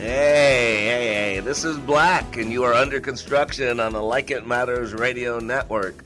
[0.00, 4.46] Hey, hey, hey, this is Black, and you are under construction on the Like It
[4.46, 6.02] Matters radio network.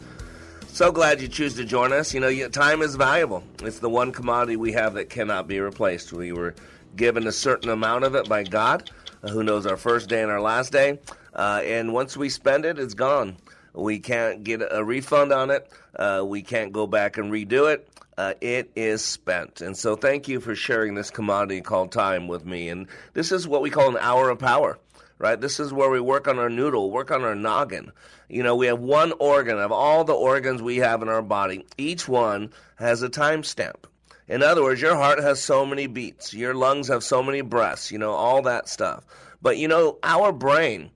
[0.67, 2.13] So glad you choose to join us.
[2.13, 3.45] You know, time is valuable.
[3.63, 6.13] It's the one commodity we have that cannot be replaced.
[6.13, 6.57] We were
[6.97, 8.91] given a certain amount of it by God,
[9.23, 10.99] uh, who knows our first day and our last day.
[11.33, 13.37] Uh, and once we spend it, it's gone.
[13.75, 15.71] We can't get a refund on it.
[15.95, 19.61] Uh, we can't go back and redo it uh, it is spent.
[19.61, 22.69] And so thank you for sharing this commodity called time with me.
[22.69, 24.79] And this is what we call an hour of power,
[25.19, 25.41] right?
[25.41, 27.93] This is where we work on our noodle, work on our noggin.
[28.29, 31.67] You know, we have one organ of all the organs we have in our body.
[31.77, 33.85] Each one has a timestamp.
[34.27, 37.93] In other words, your heart has so many beats, your lungs have so many breaths,
[37.93, 39.05] you know, all that stuff.
[39.43, 40.91] But you know, our brain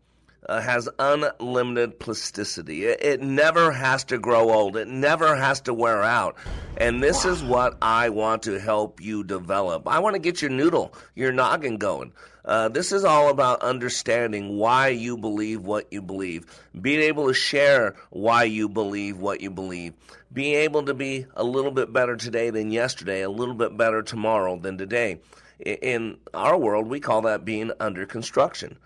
[0.49, 2.87] uh, has unlimited plasticity.
[2.87, 4.77] It, it, never has to grow old.
[4.77, 6.37] It never has to wear out.
[6.77, 9.87] And this is what I want to help you develop.
[9.87, 12.13] I want to get your noodle, your noggin going.
[12.45, 16.47] Uh, this is all about understanding why you believe what you believe,
[16.81, 19.93] being able to share why you believe what you believe,
[20.33, 24.03] being able to be a little bit better today than yesterday, a little bit better
[24.03, 25.21] tomorrow than today.
[25.61, 28.79] In our world, we call that being under construction.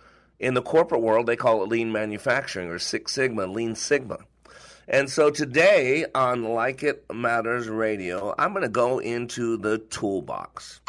[0.42, 4.18] In the corporate world, they call it lean manufacturing or Six Sigma, Lean Sigma.
[4.88, 10.80] And so today on Like It Matters Radio, I'm going to go into the toolbox.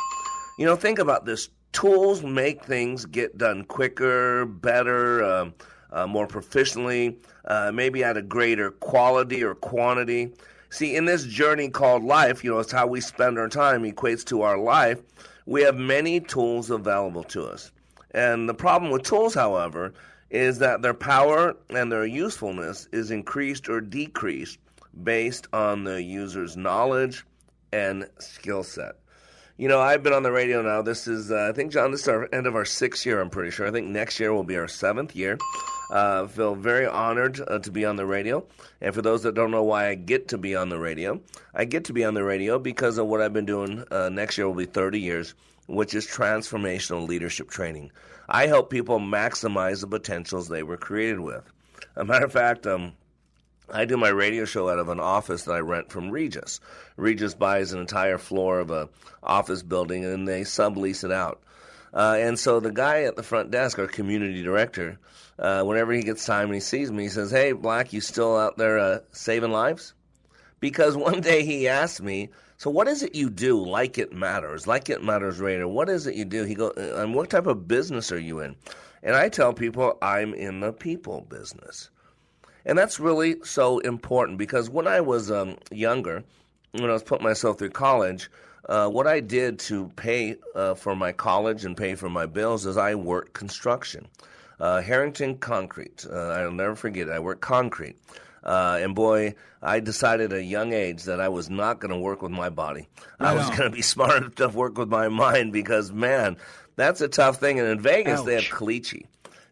[0.58, 1.50] You know, think about this.
[1.72, 5.50] Tools make things get done quicker, better, uh,
[5.92, 10.32] uh, more proficiently, uh, maybe at a greater quality or quantity.
[10.72, 14.26] See, in this journey called life, you know, it's how we spend our time equates
[14.26, 15.00] to our life.
[15.46, 17.72] We have many tools available to us.
[18.14, 19.94] And the problem with tools, however,
[20.30, 24.60] is that their power and their usefulness is increased or decreased
[25.04, 27.26] based on the user's knowledge
[27.72, 28.96] and skill set.
[29.58, 30.82] You know, I've been on the radio now.
[30.82, 33.30] This is, uh, I think, John, this is our end of our sixth year, I'm
[33.30, 33.68] pretty sure.
[33.68, 35.38] I think next year will be our seventh year.
[35.92, 38.44] Uh, feel very honored uh, to be on the radio.
[38.82, 41.22] And for those that don't know why I get to be on the radio,
[41.54, 43.84] I get to be on the radio because of what I've been doing.
[43.92, 45.36] Uh, next year will be 30 years
[45.68, 47.92] which is transformational leadership training.
[48.28, 51.44] I help people maximize the potentials they were created with.
[51.96, 52.94] A matter of fact, um,
[53.70, 56.60] I do my radio show out of an office that I rent from Regus.
[56.98, 58.90] Regus buys an entire floor of a
[59.22, 61.42] office building and they sublease it out.
[61.94, 65.00] Uh, and so the guy at the front desk, our community director,
[65.38, 68.36] uh, whenever he gets time and he sees me, he says, "Hey, Black, you still
[68.36, 69.94] out there uh, saving lives?"
[70.60, 72.30] Because one day he asked me,
[72.64, 73.62] so what is it you do?
[73.62, 74.68] Like it matters.
[74.68, 75.68] Like it matters, Raider.
[75.68, 76.46] What is it you do?
[76.46, 78.56] He goes, and what type of business are you in?
[79.04, 81.90] And I tell people I'm in the people business.
[82.64, 86.24] And that's really so important because when I was um, younger,
[86.72, 88.32] when I was putting myself through college,
[88.70, 92.66] uh, what I did to pay uh, for my college and pay for my bills
[92.66, 94.08] is I worked construction.
[94.62, 96.06] Uh, Harrington Concrete.
[96.10, 97.12] Uh, I'll never forget it.
[97.12, 97.98] I worked concrete.
[98.44, 101.98] Uh, and boy, I decided at a young age that I was not going to
[101.98, 102.88] work with my body.
[103.20, 106.38] Right I was going to be smart enough to work with my mind because, man,
[106.76, 107.60] that's a tough thing.
[107.60, 108.26] And in Vegas, Ouch.
[108.26, 109.06] they have caliche.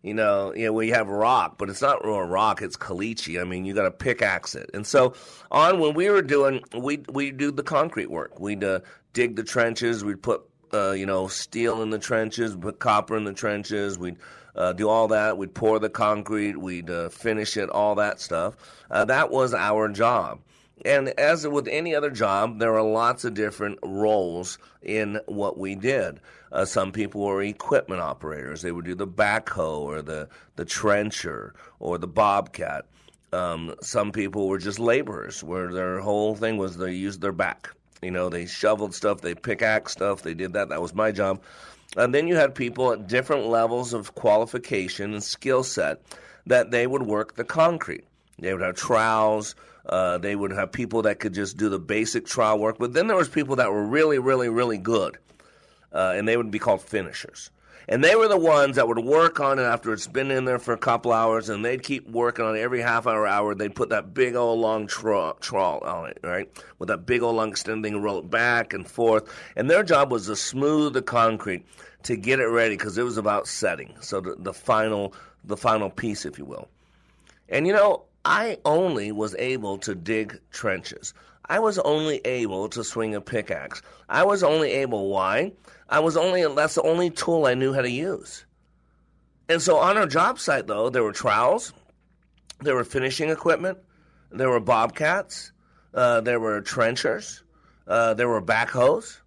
[0.03, 3.39] You know, you know, we have rock, but it's not real rock; it's caliche.
[3.39, 4.71] I mean, you got to pickaxe it.
[4.73, 5.13] And so,
[5.51, 8.39] on when we were doing, we we do the concrete work.
[8.39, 8.79] We'd uh,
[9.13, 10.03] dig the trenches.
[10.03, 10.41] We'd put,
[10.73, 13.99] uh, you know, steel in the trenches, put copper in the trenches.
[13.99, 14.17] We'd
[14.55, 15.37] uh, do all that.
[15.37, 18.55] We'd pour the concrete, we'd uh, finish it, all that stuff.
[18.89, 20.39] Uh, that was our job.
[20.83, 25.75] And as with any other job, there are lots of different roles in what we
[25.75, 26.19] did.
[26.51, 28.61] Uh, some people were equipment operators.
[28.61, 32.85] They would do the backhoe or the, the trencher or the bobcat.
[33.31, 37.69] Um, some people were just laborers, where their whole thing was they used their back.
[38.01, 40.69] You know, they shoveled stuff, they pickaxe stuff, they did that.
[40.69, 41.41] That was my job.
[41.97, 46.01] And then you had people at different levels of qualification and skill set
[46.45, 48.05] that they would work the concrete.
[48.39, 49.55] They would have trowels.
[49.85, 52.77] Uh, they would have people that could just do the basic trowel work.
[52.79, 55.17] But then there was people that were really, really, really good,
[55.91, 57.49] uh, and they would be called finishers.
[57.87, 60.59] And they were the ones that would work on it after it's been in there
[60.59, 63.55] for a couple hours, and they'd keep working on it every half hour, hour.
[63.55, 65.37] They'd put that big old long trowel,
[65.83, 66.49] on it, right?
[66.79, 69.31] With that big old long extending roll it back and forth.
[69.55, 71.65] And their job was to smooth the concrete
[72.03, 73.95] to get it ready because it was about setting.
[73.99, 75.13] So the, the final,
[75.43, 76.67] the final piece, if you will.
[77.49, 81.13] And you know, I only was able to dig trenches.
[81.51, 83.81] I was only able to swing a pickaxe.
[84.07, 85.51] I was only able, why?
[85.89, 88.45] I was only, that's the only tool I knew how to use.
[89.49, 91.73] And so on our job site, though, there were trowels,
[92.61, 93.79] there were finishing equipment,
[94.31, 95.51] there were bobcats,
[95.93, 97.43] uh, there were trenchers,
[97.85, 99.19] uh, there were backhoes.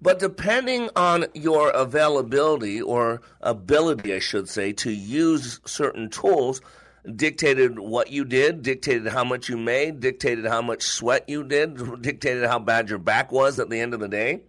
[0.00, 6.62] But depending on your availability or ability, I should say, to use certain tools,
[7.16, 12.02] dictated what you did, dictated how much you made, dictated how much sweat you did,
[12.02, 14.42] dictated how bad your back was at the end of the day.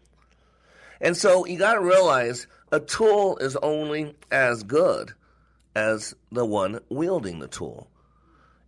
[1.00, 5.14] And so you got to realize a tool is only as good
[5.76, 7.88] as the one wielding the tool.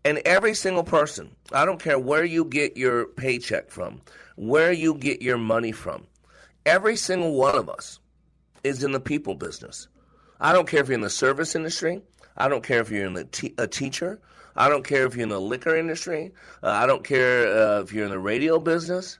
[0.05, 4.01] And every single person, I don't care where you get your paycheck from,
[4.35, 6.07] where you get your money from,
[6.65, 7.99] every single one of us
[8.63, 9.87] is in the people business.
[10.41, 12.01] I don't care if you're in the service industry.
[12.37, 14.19] I don't care if you're in te- a teacher.
[14.55, 16.31] I don't care if you're in the liquor industry.
[16.61, 19.19] Uh, I don't care uh, if you're in the radio business.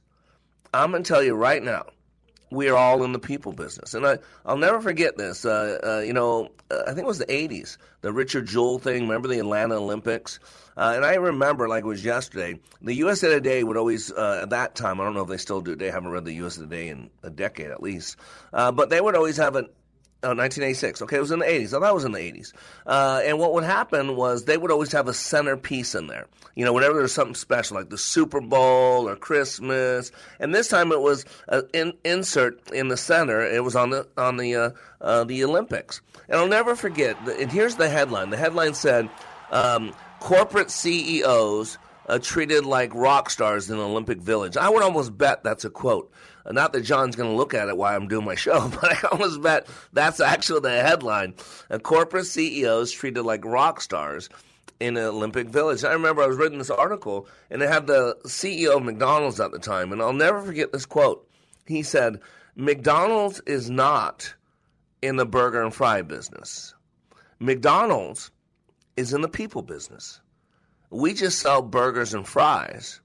[0.74, 1.86] I'm going to tell you right now,
[2.52, 3.94] we are all in the people business.
[3.94, 5.44] And I, I'll never forget this.
[5.44, 9.04] Uh, uh, you know, uh, I think it was the 80s, the Richard Jewell thing.
[9.04, 10.40] Remember the Atlanta Olympics?
[10.78, 14.76] Uh, and I remember, like it was yesterday, the USA Today would always, at that
[14.76, 17.10] time, I don't know if they still do, they haven't read the USA Today in
[17.24, 18.18] a decade at least,
[18.52, 19.68] but they would always have an
[20.30, 21.02] 1986.
[21.02, 21.74] Okay, it was in the 80s.
[21.74, 22.54] Oh, that was in the 80s.
[22.86, 26.28] Uh, and what would happen was they would always have a centerpiece in there.
[26.56, 30.12] You know, whenever there's something special, like the Super Bowl or Christmas.
[30.40, 33.42] And this time it was an in, insert in the center.
[33.42, 34.70] It was on the on the uh,
[35.02, 36.02] uh, the Olympics.
[36.30, 37.18] And I'll never forget.
[37.28, 38.30] And here's the headline.
[38.30, 39.10] The headline said,
[39.52, 44.58] um, "Corporate CEOs." Uh, treated like rock stars in Olympic Village.
[44.58, 46.12] I would almost bet that's a quote.
[46.50, 49.08] Not that John's going to look at it while I'm doing my show, but I
[49.08, 51.36] almost bet that's actually the headline.
[51.70, 54.30] A corporate CEOs treated like rock stars
[54.80, 55.84] in Olympic Village.
[55.84, 59.52] I remember I was reading this article, and it had the CEO of McDonald's at
[59.52, 61.28] the time, and I'll never forget this quote.
[61.66, 62.20] He said,
[62.56, 64.34] McDonald's is not
[65.02, 66.74] in the burger and fry business.
[67.40, 68.32] McDonald's
[68.96, 70.20] is in the people business.
[70.90, 73.02] We just sell burgers and fries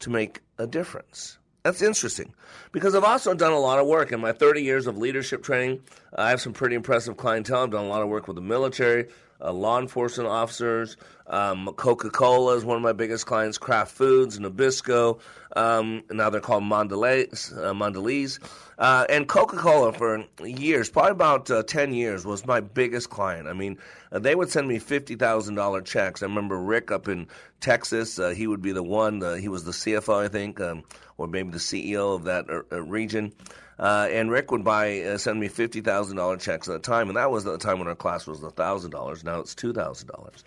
[0.00, 1.38] to make a difference.
[1.64, 2.34] That's interesting
[2.72, 5.80] because I've also done a lot of work in my 30 years of leadership training.
[6.12, 7.62] I have some pretty impressive clientele.
[7.62, 9.06] I've done a lot of work with the military,
[9.40, 10.96] uh, law enforcement officers.
[11.28, 15.20] Um, Coca Cola is one of my biggest clients, Kraft Foods, Nabisco.
[15.54, 17.56] Um, now they're called Mondelez.
[17.56, 18.40] Uh, Mondelez.
[18.78, 23.46] Uh, and Coca Cola for years, probably about uh, 10 years, was my biggest client.
[23.46, 23.78] I mean,
[24.10, 26.22] uh, they would send me $50,000 checks.
[26.22, 27.28] I remember Rick up in
[27.60, 30.82] Texas, uh, he would be the one, he was the CFO, I think, um,
[31.22, 33.32] or maybe the CEO of that uh, region.
[33.78, 37.08] Uh, and Rick would buy uh, send me fifty thousand dollar checks at the time,
[37.08, 39.24] and that was at the time when our class was thousand dollars.
[39.24, 40.44] Now it's two thousand dollars,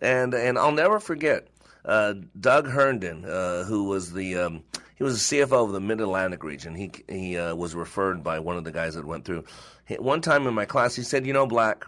[0.00, 1.48] and and I'll never forget
[1.84, 4.64] uh, Doug Herndon, uh, who was the um,
[4.96, 6.74] he was the CFO of the Mid Atlantic region.
[6.74, 9.44] He he uh, was referred by one of the guys that went through.
[9.84, 11.84] He, one time in my class, he said, "You know, Black,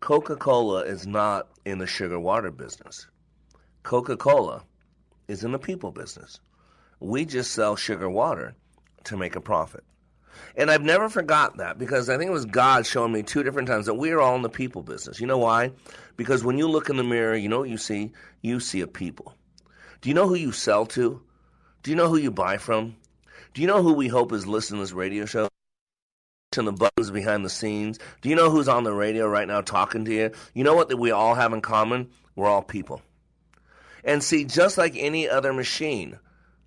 [0.00, 3.06] Coca Cola is not in the sugar water business.
[3.82, 4.64] Coca Cola
[5.28, 6.40] is in the people business.
[7.00, 8.54] We just sell sugar water
[9.04, 9.84] to make a profit."
[10.56, 13.68] And I've never forgot that because I think it was God showing me two different
[13.68, 15.20] times that we are all in the people business.
[15.20, 15.72] You know why?
[16.16, 18.12] Because when you look in the mirror, you know what you see?
[18.42, 19.34] You see a people.
[20.00, 21.20] Do you know who you sell to?
[21.82, 22.96] Do you know who you buy from?
[23.54, 25.48] Do you know who we hope is listening to this radio show?
[26.56, 27.98] And the buttons behind the scenes.
[28.20, 30.30] Do you know who's on the radio right now talking to you?
[30.54, 32.10] You know what that we all have in common?
[32.34, 33.02] We're all people.
[34.02, 36.18] And see, just like any other machine,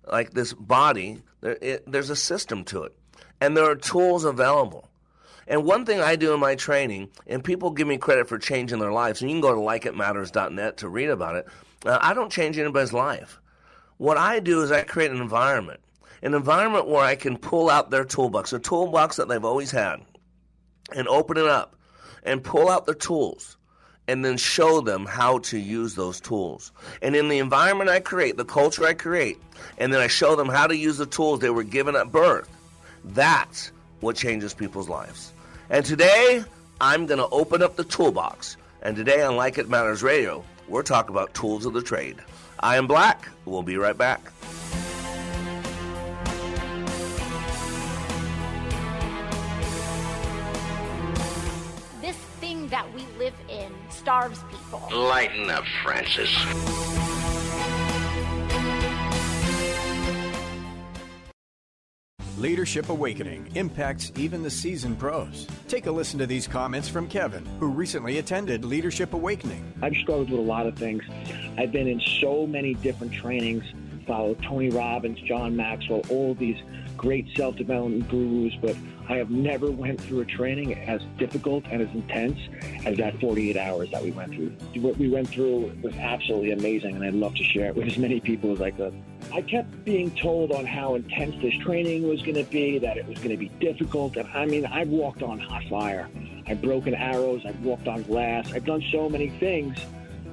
[0.06, 2.96] like this body, there, it, there's a system to it
[3.42, 4.88] and there are tools available.
[5.48, 8.78] And one thing I do in my training, and people give me credit for changing
[8.78, 11.48] their lives, and you can go to likeitmatters.net to read about it.
[11.84, 13.40] Uh, I don't change anybody's life.
[13.96, 15.80] What I do is I create an environment,
[16.22, 20.02] an environment where I can pull out their toolbox, a toolbox that they've always had,
[20.94, 21.74] and open it up
[22.22, 23.56] and pull out the tools
[24.08, 26.72] and then show them how to use those tools.
[27.00, 29.38] And in the environment I create, the culture I create,
[29.78, 32.48] and then I show them how to use the tools they were given at birth
[33.04, 35.32] that's what changes people's lives.
[35.70, 36.44] And today,
[36.80, 38.56] I'm going to open up the toolbox.
[38.82, 42.16] And today on Like It Matters Radio, we're talking about tools of the trade.
[42.60, 43.28] I am Black.
[43.44, 44.20] We'll be right back.
[54.02, 54.82] Starves people.
[54.92, 56.28] Lighten up, Francis.
[62.36, 65.46] Leadership Awakening impacts even the seasoned pros.
[65.68, 69.72] Take a listen to these comments from Kevin, who recently attended Leadership Awakening.
[69.80, 71.04] I've struggled with a lot of things.
[71.56, 73.62] I've been in so many different trainings,
[74.08, 76.60] followed Tony Robbins, John Maxwell, all these
[76.96, 78.74] great self-development gurus, but
[79.12, 82.38] I have never went through a training as difficult and as intense
[82.86, 84.56] as that 48 hours that we went through.
[84.80, 87.98] What we went through was absolutely amazing, and I'd love to share it with as
[87.98, 88.94] many people as I could.
[89.30, 93.06] I kept being told on how intense this training was going to be, that it
[93.06, 94.16] was going to be difficult.
[94.16, 96.08] And I mean, I've walked on hot fire.
[96.46, 97.42] I've broken arrows.
[97.44, 98.50] I've walked on glass.
[98.54, 99.76] I've done so many things.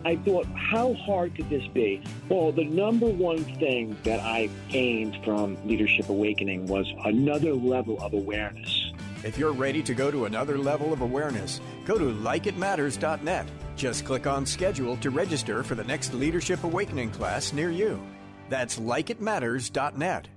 [0.06, 2.02] I thought, how hard could this be?
[2.30, 8.14] Well, the number one thing that I gained from Leadership Awakening was another level of
[8.14, 8.92] awareness.
[9.24, 13.48] If you're ready to go to another level of awareness, go to likeitmatters.net.
[13.76, 18.02] Just click on schedule to register for the next Leadership Awakening class near you.
[18.48, 20.28] That's likeitmatters.net.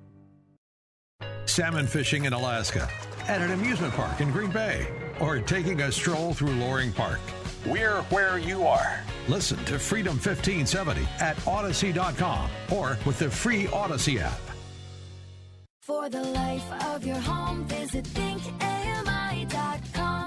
[1.44, 2.88] Salmon fishing in Alaska,
[3.28, 4.86] at an amusement park in Green Bay,
[5.20, 7.20] or taking a stroll through Loring Park.
[7.66, 9.00] We're where you are.
[9.28, 14.40] Listen to Freedom 1570 at Odyssey.com or with the free Odyssey app.
[15.80, 18.52] For the life of your home, visit thinkami.com.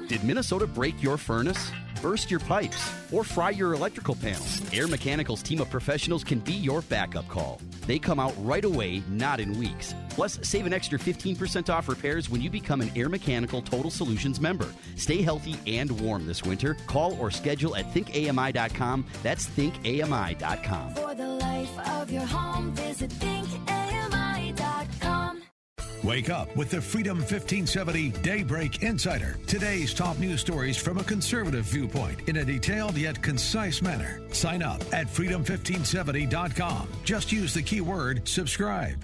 [0.07, 1.71] Did Minnesota break your furnace?
[2.05, 4.61] Burst your pipes, or fry your electrical panels.
[4.71, 7.59] Air Mechanical's team of professionals can be your backup call.
[7.87, 9.95] They come out right away, not in weeks.
[10.09, 14.39] Plus, save an extra 15% off repairs when you become an Air Mechanical Total Solutions
[14.39, 14.71] member.
[14.95, 16.77] Stay healthy and warm this winter.
[16.85, 19.03] Call or schedule at thinkami.com.
[19.23, 20.93] That's thinkami.com.
[20.93, 24.24] For the life of your home, visit thinkami.com.
[26.05, 29.39] Wake up with the Freedom 1570 Daybreak Insider.
[29.47, 34.21] Today's top news stories from a conservative viewpoint in a detailed yet concise manner.
[34.31, 36.87] Sign up at freedom1570.com.
[37.03, 39.03] Just use the keyword subscribe.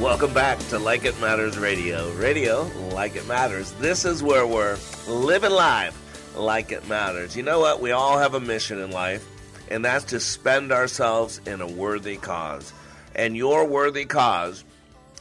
[0.00, 2.12] Welcome back to Like It Matters Radio.
[2.14, 3.72] Radio, like it matters.
[3.74, 4.76] This is where we're
[5.08, 5.96] living life
[6.36, 7.36] like it matters.
[7.36, 7.80] You know what?
[7.80, 9.26] We all have a mission in life,
[9.70, 12.72] and that's to spend ourselves in a worthy cause.
[13.14, 14.64] And your worthy cause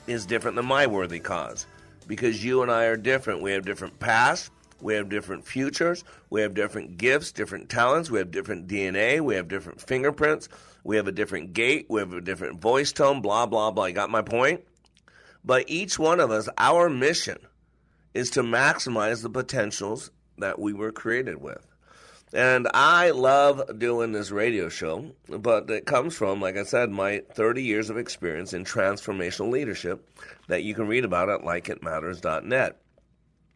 [0.07, 1.65] is different than my worthy cause
[2.07, 3.41] because you and I are different.
[3.41, 4.49] We have different pasts,
[4.81, 9.35] we have different futures, we have different gifts, different talents, we have different DNA, we
[9.35, 10.49] have different fingerprints,
[10.83, 13.85] we have a different gait, we have a different voice tone, blah, blah, blah.
[13.85, 14.61] You got my point?
[15.43, 17.37] But each one of us, our mission
[18.13, 21.65] is to maximize the potentials that we were created with.
[22.33, 27.21] And I love doing this radio show, but it comes from, like I said, my
[27.33, 30.09] 30 years of experience in transformational leadership
[30.47, 32.81] that you can read about at likeitmatters.net.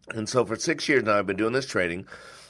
[0.10, 2.05] And so for six years now, I've been doing this training,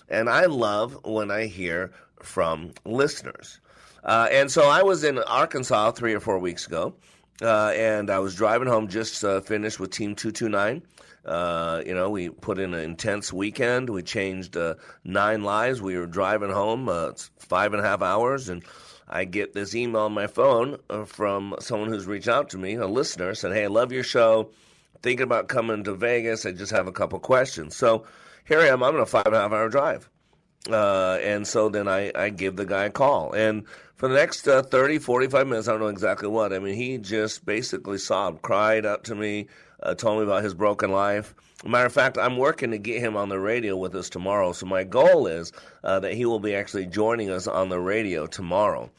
[0.10, 3.62] and I love when I hear from listeners.
[4.08, 6.96] Uh, and so I was in Arkansas three or four weeks ago,
[7.42, 10.82] uh, and I was driving home, just uh, finished with Team 229.
[11.26, 13.90] Uh, you know, we put in an intense weekend.
[13.90, 15.82] We changed uh, nine lives.
[15.82, 16.88] We were driving home.
[16.88, 18.64] Uh, it's five and a half hours, and
[19.10, 22.88] I get this email on my phone from someone who's reached out to me, a
[22.88, 24.52] listener, said, "Hey, I love your show.
[25.02, 26.46] Thinking about coming to Vegas.
[26.46, 28.06] I just have a couple questions." So
[28.46, 28.82] here I am.
[28.82, 30.10] I'm on a five and a half hour drive,
[30.70, 33.34] and so then I, I give the guy a call.
[33.34, 33.66] And
[33.98, 36.54] for the next uh, 30, 45 minutes, I don't know exactly what.
[36.54, 39.48] I mean, he just basically sobbed, cried up to me,
[39.82, 41.34] uh, told me about his broken life.
[41.66, 44.54] Matter of fact, I'm working to get him on the radio with us tomorrow.
[44.54, 45.52] So my goal is
[45.84, 48.92] uh, that he will be actually joining us on the radio tomorrow.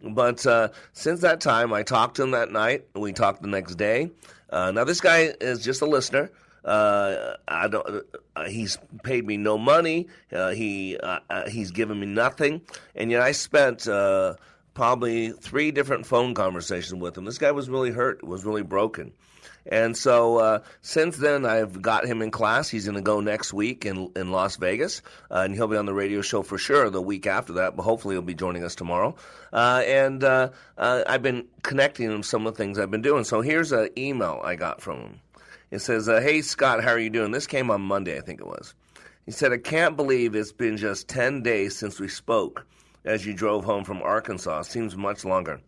[0.00, 2.84] But uh, since that time, I talked to him that night.
[2.94, 4.12] We talked the next day.
[4.50, 6.30] Uh, now this guy is just a listener.
[6.64, 8.04] Uh, I don't.
[8.34, 10.08] Uh, he's paid me no money.
[10.32, 12.62] Uh, he uh, uh, he's given me nothing,
[12.94, 14.34] and yet I spent uh,
[14.72, 17.26] probably three different phone conversations with him.
[17.26, 18.24] This guy was really hurt.
[18.24, 19.12] Was really broken.
[19.66, 22.68] And so since then, I've got him in class.
[22.68, 25.94] He's going to go next week in in Las Vegas, and he'll be on the
[25.94, 27.74] radio show for sure the week after that.
[27.74, 29.16] But hopefully, he'll be joining us tomorrow.
[29.52, 30.22] and
[30.76, 33.24] I've been connecting him some of the things I've been doing.
[33.24, 35.20] So here's an email I got from him.
[35.74, 37.32] It says, uh, Hey, Scott, how are you doing?
[37.32, 38.76] This came on Monday, I think it was.
[39.26, 42.64] He said, I can't believe it's been just 10 days since we spoke
[43.04, 44.62] as you drove home from Arkansas.
[44.62, 45.60] Seems much longer.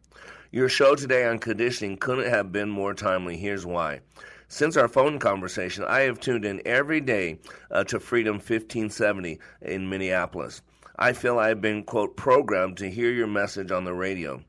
[0.52, 3.36] Your show today on conditioning couldn't have been more timely.
[3.36, 3.98] Here's why.
[4.46, 7.40] Since our phone conversation, I have tuned in every day
[7.72, 10.62] uh, to Freedom 1570 in Minneapolis.
[10.96, 14.40] I feel I have been, quote, programmed to hear your message on the radio.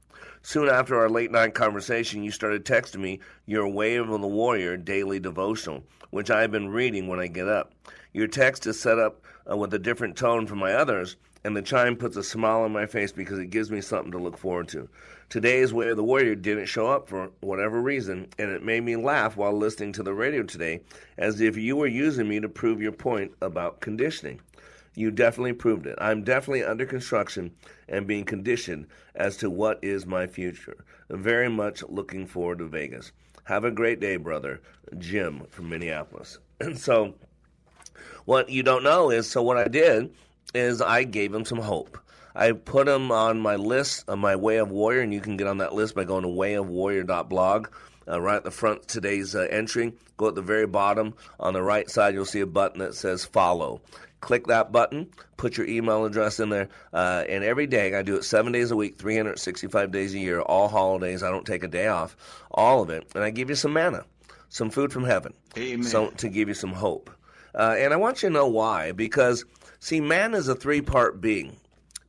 [0.47, 4.77] Soon after our late night conversation, you started texting me your Way of the Warrior
[4.77, 7.73] daily devotional, which I have been reading when I get up.
[8.13, 11.61] Your text is set up uh, with a different tone from my others, and the
[11.61, 14.69] chime puts a smile on my face because it gives me something to look forward
[14.69, 14.87] to.
[15.27, 18.95] Today's Way of the Warrior didn't show up for whatever reason, and it made me
[18.95, 20.79] laugh while listening to the radio today,
[21.17, 24.39] as if you were using me to prove your point about conditioning.
[24.97, 25.95] You definitely proved it.
[26.01, 27.51] I'm definitely under construction
[27.87, 30.83] and being conditioned as to what is my future.
[31.11, 33.11] Very much looking forward to Vegas.
[33.43, 34.59] Have a great day, brother.
[34.97, 36.39] Jim from Minneapolis.
[36.59, 37.13] And so,
[38.25, 40.15] what you don't know is so what I did
[40.55, 41.99] is I gave him some hope.
[42.33, 45.45] I put him on my list of my Way of Warrior, and you can get
[45.45, 47.67] on that list by going to wayofwarrior.blog.
[48.09, 51.13] Uh, right at the front today's uh, entry, go at the very bottom.
[51.39, 53.81] On the right side, you'll see a button that says follow
[54.21, 55.07] click that button,
[55.37, 58.71] put your email address in there, uh, and every day I do it seven days
[58.71, 61.23] a week, 365 days a year, all holidays.
[61.23, 62.15] I don't take a day off,
[62.51, 64.05] all of it, and I give you some manna,
[64.49, 65.83] some food from heaven, Amen.
[65.83, 67.09] so to give you some hope.
[67.53, 69.45] Uh, and I want you to know why, because
[69.79, 71.55] see, man is a three-part being.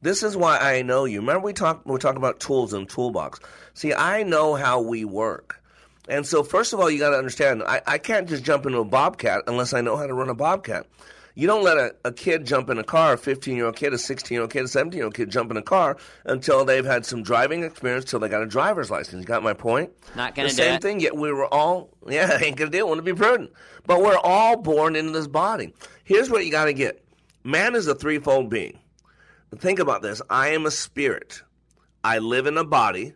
[0.01, 1.21] This is why I know you.
[1.21, 3.41] Remember we talk we talk about tools and toolbox.
[3.75, 5.61] See, I know how we work.
[6.09, 8.79] And so first of all, you got to understand, I, I can't just jump into
[8.79, 10.87] a bobcat unless I know how to run a bobcat.
[11.39, 13.95] You don't let a, a kid jump in a car, a 15 year old kid,
[13.95, 16.65] a 16 year old kid, a 17 year old kid jump in a car until
[16.65, 19.21] they've had some driving experience, till they got a driver's license.
[19.21, 19.93] You got my point?
[20.17, 20.83] Not gonna the do same it.
[20.83, 20.99] thing.
[20.99, 22.89] Yet we were all, yeah, ain't gonna do it.
[22.89, 23.53] Want to be prudent,
[23.87, 25.73] but we're all born into this body.
[26.03, 27.05] Here's what you got to get:
[27.45, 28.77] man is a threefold being.
[29.59, 30.21] Think about this.
[30.29, 31.43] I am a spirit.
[32.03, 33.15] I live in a body.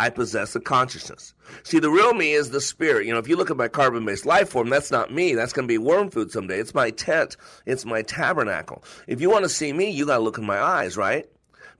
[0.00, 1.34] I possess a consciousness.
[1.62, 3.06] See, the real me is the spirit.
[3.06, 5.34] You know, if you look at my carbon based life form, that's not me.
[5.34, 6.58] That's going to be worm food someday.
[6.58, 7.36] It's my tent,
[7.66, 8.82] it's my tabernacle.
[9.06, 11.28] If you want to see me, you got to look in my eyes, right?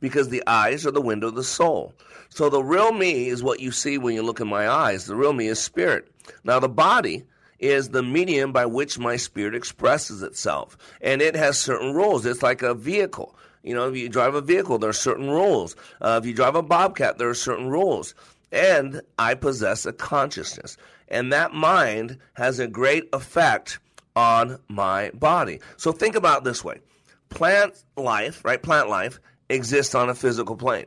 [0.01, 1.95] Because the eyes are the window of the soul.
[2.29, 5.07] So the real me is what you see when you look in my eyes.
[5.07, 6.07] The real me is spirit.
[6.45, 7.25] Now, the body
[7.59, 10.77] is the medium by which my spirit expresses itself.
[11.01, 12.27] And it has certain rules.
[12.27, 13.35] It's like a vehicle.
[13.63, 15.77] You know, if you drive a vehicle, there are certain rules.
[16.01, 18.15] Uh, if you drive a Bobcat, there are certain rules.
[18.53, 20.77] And I possess a consciousness.
[21.09, 23.79] And that mind has a great effect
[24.17, 25.61] on my body.
[25.77, 26.81] So think about this way
[27.29, 28.63] plant life, right?
[28.63, 30.87] Plant life exists on a physical plane,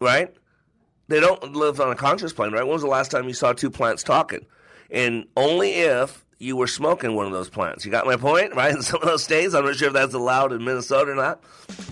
[0.00, 0.34] right?
[1.08, 2.62] They don't live on a conscious plane, right?
[2.62, 4.46] When was the last time you saw two plants talking?
[4.90, 7.84] And only if you were smoking one of those plants.
[7.84, 8.74] You got my point, right?
[8.74, 11.42] In some of those states, I'm not sure if that's allowed in Minnesota or not,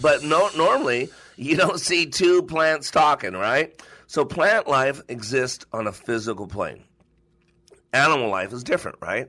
[0.01, 3.81] but no, normally you don't see two plants talking, right?
[4.07, 6.85] So plant life exists on a physical plane.
[7.95, 9.29] Animal life is different, right?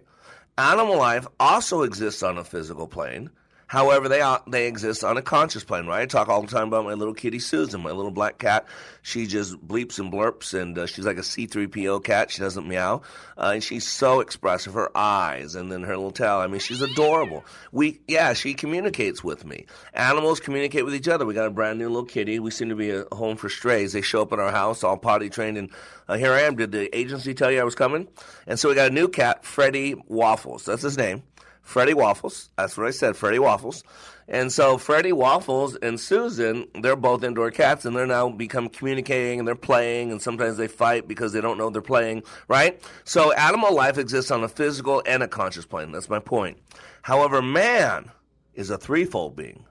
[0.57, 3.29] Animal life also exists on a physical plane.
[3.73, 6.03] However, they are, they exist on a conscious plane, right?
[6.03, 8.67] I talk all the time about my little kitty Susan, my little black cat.
[9.01, 12.29] She just bleeps and blurps, and uh, she's like a C3PO cat.
[12.29, 13.01] She doesn't meow,
[13.35, 14.75] uh, and she's so expressive.
[14.75, 16.35] Her eyes, and then her little tail.
[16.35, 17.43] I mean, she's adorable.
[17.71, 19.65] We, yeah, she communicates with me.
[19.95, 21.25] Animals communicate with each other.
[21.25, 22.37] We got a brand new little kitty.
[22.37, 23.93] We seem to be a home for strays.
[23.93, 25.71] They show up at our house, all potty trained, and
[26.07, 26.57] uh, here I am.
[26.57, 28.07] Did the agency tell you I was coming?
[28.45, 30.65] And so we got a new cat, Freddie Waffles.
[30.65, 31.23] That's his name.
[31.63, 32.49] Freddie Waffles.
[32.57, 33.83] That's what I said, Freddie Waffles.
[34.27, 39.39] And so Freddie Waffles and Susan, they're both indoor cats and they're now become communicating
[39.39, 42.81] and they're playing and sometimes they fight because they don't know they're playing, right?
[43.05, 45.91] So animal life exists on a physical and a conscious plane.
[45.91, 46.57] That's my point.
[47.01, 48.11] However, man
[48.53, 49.65] is a threefold being.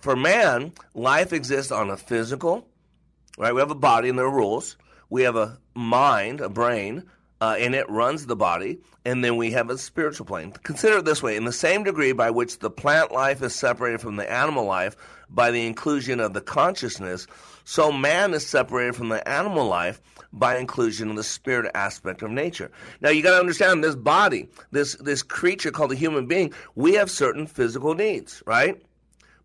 [0.00, 2.66] For man, life exists on a physical,
[3.38, 3.54] right?
[3.54, 4.76] We have a body and there are rules.
[5.10, 7.04] We have a mind, a brain,
[7.42, 8.78] uh, and it runs the body.
[9.04, 10.52] And then we have a spiritual plane.
[10.62, 14.00] Consider it this way in the same degree by which the plant life is separated
[14.00, 14.94] from the animal life
[15.28, 17.26] by the inclusion of the consciousness,
[17.64, 20.00] so man is separated from the animal life
[20.32, 22.70] by inclusion of the spirit aspect of nature.
[23.00, 26.94] Now you got to understand this body, this this creature called a human being, we
[26.94, 28.80] have certain physical needs, right?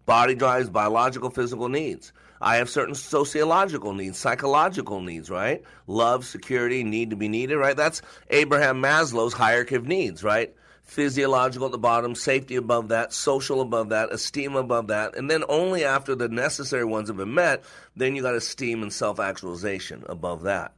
[0.05, 2.13] Body drives biological physical needs.
[2.41, 5.63] I have certain sociological needs, psychological needs, right?
[5.87, 7.75] Love, security, need to be needed, right?
[7.75, 10.53] That's Abraham Maslow's hierarchy of needs, right?
[10.83, 15.43] Physiological at the bottom, safety above that, social above that, esteem above that, and then
[15.49, 17.63] only after the necessary ones have been met,
[17.95, 20.73] then you got esteem and self actualization above that.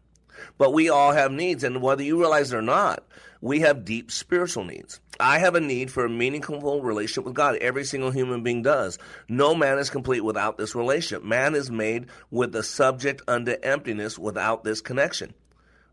[0.58, 3.04] But we all have needs, and whether you realize it or not,
[3.42, 5.00] we have deep spiritual needs.
[5.20, 7.58] I have a need for a meaningful relationship with God.
[7.58, 8.98] Every single human being does.
[9.28, 11.26] No man is complete without this relationship.
[11.26, 15.34] Man is made with the subject unto emptiness without this connection.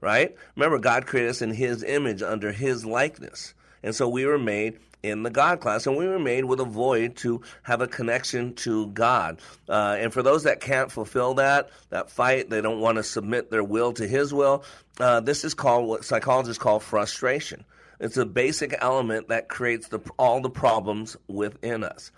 [0.00, 0.36] Right?
[0.54, 3.54] Remember, God created us in His image under His likeness.
[3.82, 6.64] And so we were made in the God class, and we were made with a
[6.64, 9.40] void to have a connection to God.
[9.68, 13.50] Uh, and for those that can't fulfill that, that fight, they don't want to submit
[13.50, 14.64] their will to His will,
[14.98, 17.64] uh, this is called what psychologists call frustration.
[18.00, 22.10] It's a basic element that creates the, all the problems within us.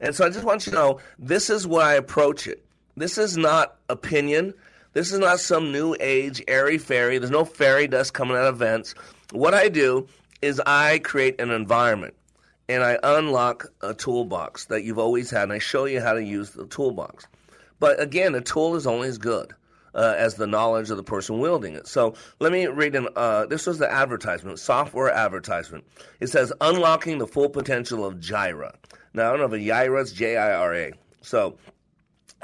[0.00, 2.64] And so I just want you to know this is where I approach it.
[2.96, 4.52] This is not opinion.
[4.92, 7.18] This is not some new age airy fairy.
[7.18, 8.94] There's no fairy dust coming out of vents.
[9.30, 10.08] What I do
[10.42, 12.14] is I create an environment
[12.68, 16.22] and I unlock a toolbox that you've always had, and I show you how to
[16.22, 17.26] use the toolbox.
[17.80, 19.52] But again, a tool is only as good
[19.94, 21.86] uh, as the knowledge of the person wielding it.
[21.86, 25.84] So let me read uh, this was the advertisement, software advertisement.
[26.20, 28.74] It says, unlocking the full potential of Jira.
[29.14, 30.92] Now, I don't know if a Jira is J I R A.
[31.20, 31.58] So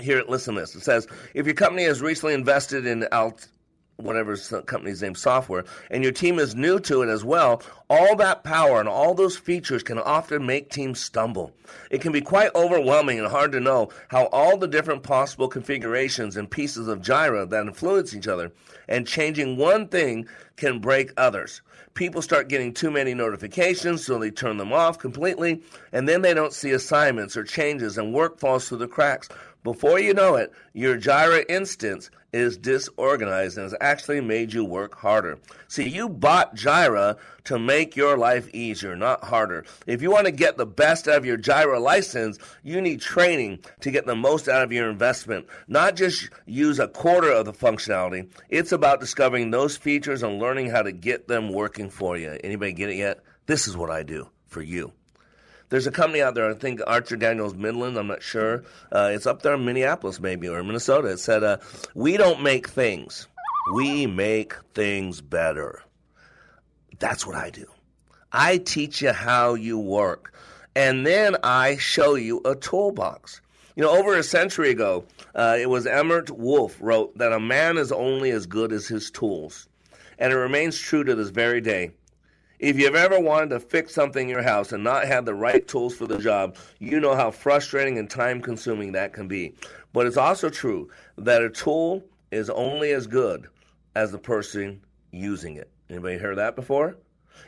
[0.01, 0.75] here, listen to this.
[0.75, 3.49] It says, if your company has recently invested in Alt,
[3.99, 8.45] whatever company's name software and your team is new to it as well all that
[8.45, 11.53] power and all those features can often make teams stumble.
[11.91, 16.37] It can be quite overwhelming and hard to know how all the different possible configurations
[16.37, 18.53] and pieces of Jira that influence each other
[18.89, 21.63] and changing one thing can break others.
[21.95, 26.35] People start getting too many notifications so they turn them off completely and then they
[26.35, 29.29] don't see assignments or changes and work falls through the cracks
[29.64, 34.94] before you know it, your Jira instance is disorganized and has actually made you work
[34.94, 35.38] harder.
[35.66, 39.64] See, you bought Jira to make your life easier, not harder.
[39.87, 43.61] If you want to get the best out of your Jira license, you need training
[43.81, 45.47] to get the most out of your investment.
[45.66, 48.31] Not just use a quarter of the functionality.
[48.51, 52.38] It's about discovering those features and learning how to get them working for you.
[52.44, 53.21] Anybody get it yet?
[53.47, 54.92] This is what I do for you.
[55.70, 58.64] There's a company out there, I think Archer Daniels Midland, I'm not sure.
[58.90, 61.09] Uh, it's up there in Minneapolis, maybe, or Minnesota.
[61.09, 61.59] It said, uh,
[61.94, 63.28] We don't make things,
[63.74, 65.83] we make things better.
[66.98, 67.66] That's what I do.
[68.33, 70.35] I teach you how you work,
[70.74, 73.40] and then I show you a toolbox.
[73.76, 75.04] You know, over a century ago,
[75.35, 79.11] uh, it was Emmett Wolf wrote that a man is only as good as his
[79.11, 79.68] tools.
[80.18, 81.92] And it remains true to this very day.
[82.59, 85.66] If you've ever wanted to fix something in your house and not have the right
[85.66, 89.55] tools for the job, you know how frustrating and time consuming that can be.
[89.92, 93.47] But it's also true that a tool is only as good
[93.94, 94.81] as the person
[95.12, 95.71] using it.
[95.88, 96.97] Anybody heard that before?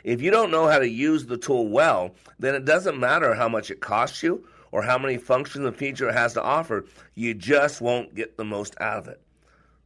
[0.05, 3.49] If you don't know how to use the tool well, then it doesn't matter how
[3.49, 7.33] much it costs you or how many functions and features it has to offer, you
[7.33, 9.19] just won't get the most out of it.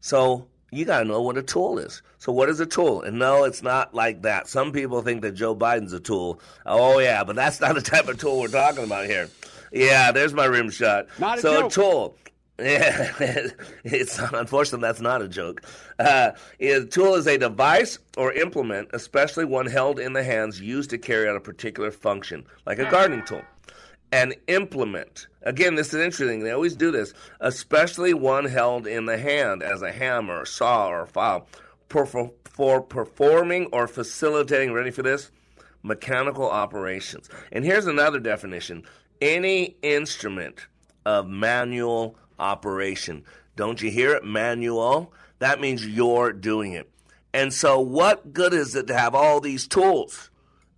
[0.02, 2.02] So you got to know what a tool is.
[2.18, 3.02] So, what is a tool?
[3.02, 4.48] And no, it's not like that.
[4.48, 6.40] Some people think that Joe Biden's a tool.
[6.66, 9.30] Oh, yeah, but that's not the type of tool we're talking about here.
[9.72, 11.08] Yeah, there's my rim shot.
[11.20, 11.72] Not a so, joke.
[11.72, 12.18] a tool.
[12.58, 13.12] Yeah,
[13.84, 15.64] it's unfortunately that's not a joke.
[16.00, 20.90] Uh, a tool is a device or implement, especially one held in the hands, used
[20.92, 23.42] to carry out a particular function, like a gardening tool
[24.12, 25.28] and implement.
[25.44, 26.44] Again, this is interesting.
[26.44, 31.06] They always do this, especially one held in the hand as a hammer, saw, or
[31.06, 31.48] file,
[31.90, 35.32] for, for performing or facilitating, ready for this?
[35.84, 37.30] Mechanical operations.
[37.52, 38.84] And here's another definition
[39.22, 40.68] any instrument
[41.06, 43.24] of manual operation.
[43.56, 44.24] Don't you hear it?
[44.24, 45.14] Manual.
[45.40, 46.90] That means you're doing it.
[47.34, 50.32] And so, what good is it to have all these tools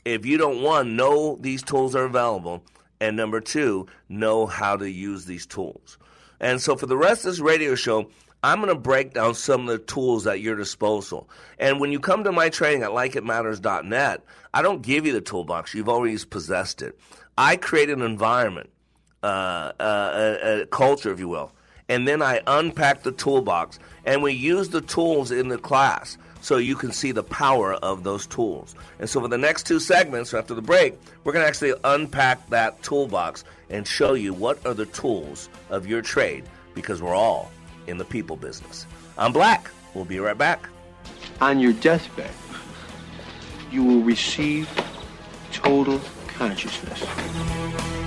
[0.06, 2.64] if you don't, one, know these tools are available?
[3.00, 5.98] And number two, know how to use these tools.
[6.40, 8.10] And so for the rest of this radio show,
[8.44, 11.30] I'm going to break down some of the tools at your disposal.
[11.58, 15.74] And when you come to my training at likeitmatters.net, I don't give you the toolbox.
[15.74, 17.00] You've already possessed it.
[17.38, 18.70] I create an environment
[19.24, 21.52] uh, uh, culture, if you will.
[21.90, 26.56] And then I unpack the toolbox, and we use the tools in the class so
[26.56, 28.74] you can see the power of those tools.
[29.00, 32.50] And so, for the next two segments after the break, we're going to actually unpack
[32.52, 37.52] that toolbox and show you what are the tools of your trade because we're all
[37.88, 38.88] in the people business.
[39.18, 39.70] I'm Black.
[39.94, 40.70] We'll be right back.
[41.42, 42.32] On your deathbed,
[43.70, 44.70] you will receive
[45.52, 48.07] total consciousness.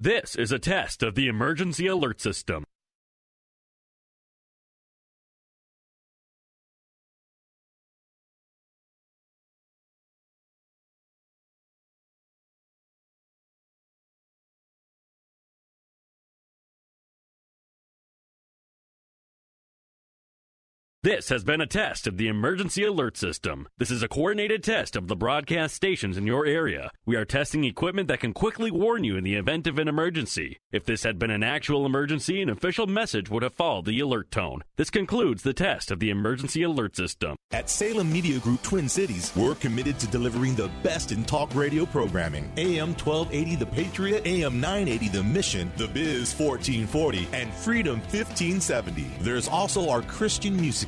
[0.00, 2.62] This is a test of the emergency alert system.
[21.04, 23.68] This has been a test of the emergency alert system.
[23.78, 26.90] This is a coordinated test of the broadcast stations in your area.
[27.06, 30.58] We are testing equipment that can quickly warn you in the event of an emergency.
[30.72, 34.32] If this had been an actual emergency, an official message would have followed the alert
[34.32, 34.64] tone.
[34.76, 37.36] This concludes the test of the emergency alert system.
[37.52, 41.86] At Salem Media Group Twin Cities, we're committed to delivering the best in talk radio
[41.86, 42.50] programming.
[42.56, 49.06] AM 1280 The Patriot, AM 980 The Mission, The Biz 1440, and Freedom 1570.
[49.20, 50.87] There's also our Christian music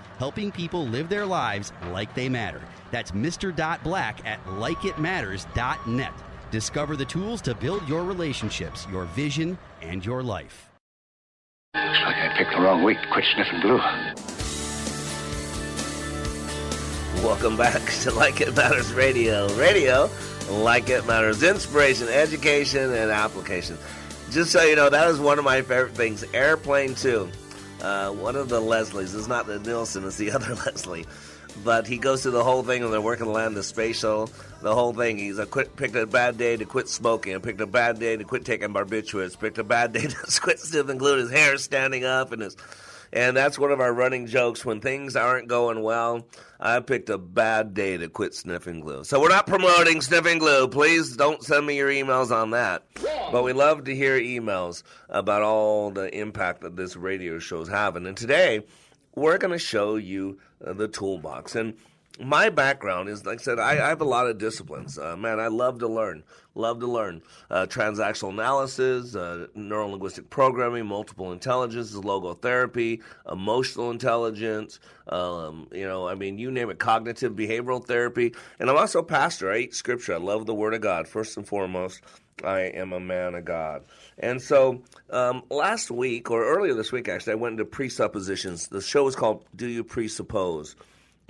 [0.21, 2.61] Helping people live their lives like they matter.
[2.91, 3.51] That's Mr.
[3.81, 6.13] Black at likeitmatters.net.
[6.51, 10.69] Discover the tools to build your relationships, your vision, and your life.
[11.73, 13.79] Looks like I picked the wrong week to quit sniffing glue.
[17.25, 19.51] Welcome back to Like It Matters Radio.
[19.55, 20.07] Radio,
[20.51, 23.75] like it matters, inspiration, education, and application.
[24.29, 26.23] Just so you know, that is one of my favorite things.
[26.31, 27.27] Airplane 2.
[27.81, 29.15] Uh, one of the Leslies.
[29.17, 31.05] It's not the Nielsen, it's the other Leslie.
[31.63, 33.63] But he goes through the whole thing when they're working to land the
[33.93, 34.29] shuttle.
[34.61, 35.17] The whole thing.
[35.17, 37.39] He's a quit, picked a bad day to quit smoking.
[37.41, 39.37] Picked a bad day to quit taking barbiturates.
[39.37, 41.17] Picked a bad day to quit sniffing glue.
[41.17, 42.55] His hair standing up and his
[43.13, 44.63] and that's one of our running jokes.
[44.63, 46.27] When things aren't going well,
[46.59, 49.03] I picked a bad day to quit sniffing glue.
[49.03, 50.67] So we're not promoting sniffing glue.
[50.67, 52.83] Please don't send me your emails on that.
[53.31, 57.67] But we love to hear emails about all the impact that this radio show is
[57.69, 58.05] having.
[58.05, 58.63] And today,
[59.15, 61.55] we're going to show you uh, the toolbox.
[61.55, 61.75] And
[62.19, 64.97] my background is, like I said, I, I have a lot of disciplines.
[64.97, 66.23] Uh, man, I love to learn.
[66.53, 67.21] Love to learn.
[67.49, 74.79] Uh, transactional analysis, uh, neuro linguistic programming, multiple intelligence, logotherapy, emotional intelligence.
[75.07, 78.33] Um, you know, I mean, you name it, cognitive behavioral therapy.
[78.59, 79.51] And I'm also a pastor.
[79.51, 80.15] I eat scripture.
[80.15, 82.01] I love the Word of God, first and foremost.
[82.43, 83.83] I am a man of God.
[84.17, 88.67] And so um, last week, or earlier this week, actually, I went into presuppositions.
[88.67, 90.75] The show is called Do You Presuppose?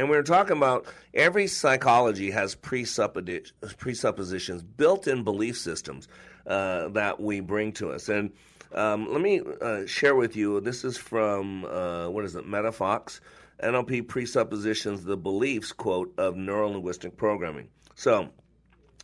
[0.01, 6.07] And we're talking about every psychology has presuppositions, built in belief systems
[6.47, 8.09] uh, that we bring to us.
[8.09, 8.31] And
[8.73, 13.19] um, let me uh, share with you this is from, uh, what is it, MetaFox,
[13.61, 17.67] NLP presuppositions, the beliefs, quote, of neuro linguistic programming.
[17.93, 18.27] So,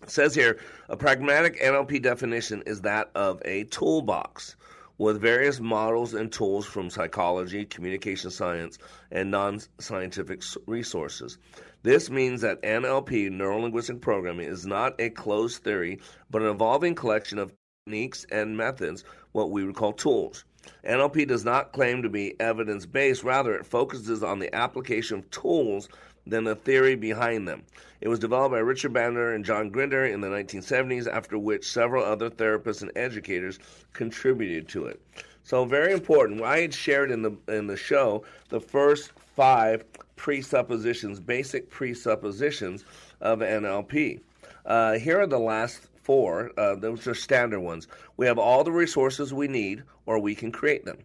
[0.02, 0.58] it says here
[0.90, 4.56] a pragmatic NLP definition is that of a toolbox
[4.98, 8.78] with various models and tools from psychology, communication science,
[9.12, 11.38] and non scientific resources.
[11.84, 16.96] This means that NLP, neuro linguistic programming, is not a closed theory, but an evolving
[16.96, 17.54] collection of
[17.86, 20.44] techniques and methods, what we would call tools.
[20.84, 25.30] NLP does not claim to be evidence based, rather, it focuses on the application of
[25.30, 25.88] tools
[26.30, 27.64] than the theory behind them.
[28.00, 32.04] It was developed by Richard Bandler and John Grinder in the 1970s, after which several
[32.04, 33.60] other therapists and educators
[33.94, 35.02] contributed to it.
[35.44, 36.42] So very important.
[36.42, 39.86] I had shared in the in the show the first five
[40.16, 42.84] presuppositions, basic presuppositions
[43.22, 44.20] of NLP.
[44.66, 46.52] Uh, here are the last four.
[46.58, 47.88] Uh, those are standard ones.
[48.18, 50.98] We have all the resources we need, or we can create them.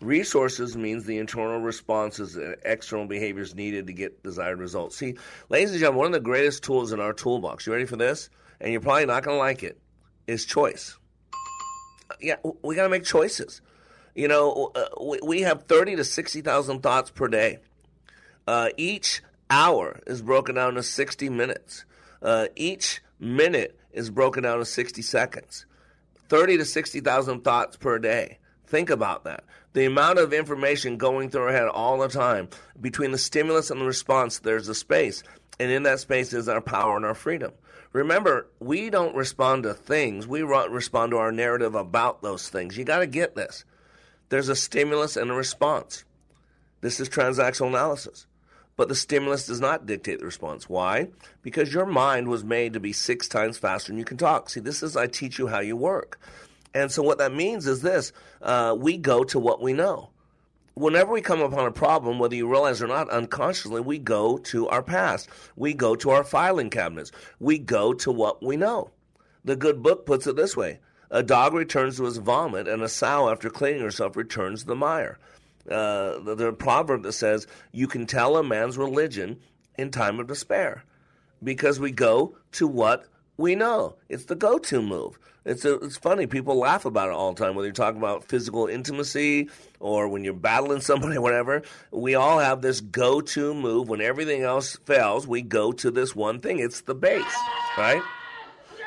[0.00, 4.96] Resources means the internal responses and external behaviors needed to get desired results.
[4.96, 5.16] See,
[5.50, 8.30] ladies and gentlemen, one of the greatest tools in our toolbox, you ready for this?
[8.60, 9.78] And you're probably not going to like it,
[10.26, 10.96] is choice.
[12.18, 13.60] Yeah, we got to make choices.
[14.14, 17.58] You know, uh, we, we have 30 to 60,000 thoughts per day.
[18.46, 21.84] Uh, each hour is broken down to 60 minutes.
[22.22, 25.66] Uh, each minute is broken down to 60 seconds.
[26.28, 28.38] 30 to 60,000 thoughts per day.
[28.66, 29.44] Think about that.
[29.72, 32.48] The amount of information going through our head all the time,
[32.80, 35.22] between the stimulus and the response, there's a space.
[35.60, 37.52] And in that space is our power and our freedom.
[37.92, 42.76] Remember, we don't respond to things, we respond to our narrative about those things.
[42.76, 43.64] You got to get this.
[44.28, 46.04] There's a stimulus and a response.
[46.80, 48.26] This is transactional analysis.
[48.76, 50.68] But the stimulus does not dictate the response.
[50.68, 51.08] Why?
[51.42, 54.48] Because your mind was made to be six times faster than you can talk.
[54.48, 56.18] See, this is I teach you how you work.
[56.74, 60.10] And so what that means is this uh, we go to what we know.
[60.74, 64.68] Whenever we come upon a problem, whether you realize or not, unconsciously, we go to
[64.68, 65.28] our past.
[65.56, 67.12] We go to our filing cabinets.
[67.38, 68.90] We go to what we know.
[69.44, 70.78] The good book puts it this way
[71.10, 74.76] A dog returns to his vomit, and a sow, after cleaning herself, returns to the
[74.76, 75.18] mire.
[75.68, 79.40] Uh, the, the proverb that says, You can tell a man's religion
[79.76, 80.84] in time of despair
[81.42, 83.06] because we go to what
[83.40, 83.96] we know.
[84.08, 85.18] It's the go to move.
[85.46, 86.26] It's a, it's funny.
[86.26, 87.54] People laugh about it all the time.
[87.54, 89.48] Whether you're talking about physical intimacy
[89.80, 91.62] or when you're battling somebody, or whatever.
[91.90, 93.88] We all have this go-to move.
[93.88, 96.58] When everything else fails, we go to this one thing.
[96.58, 97.24] It's the base,
[97.78, 98.02] right?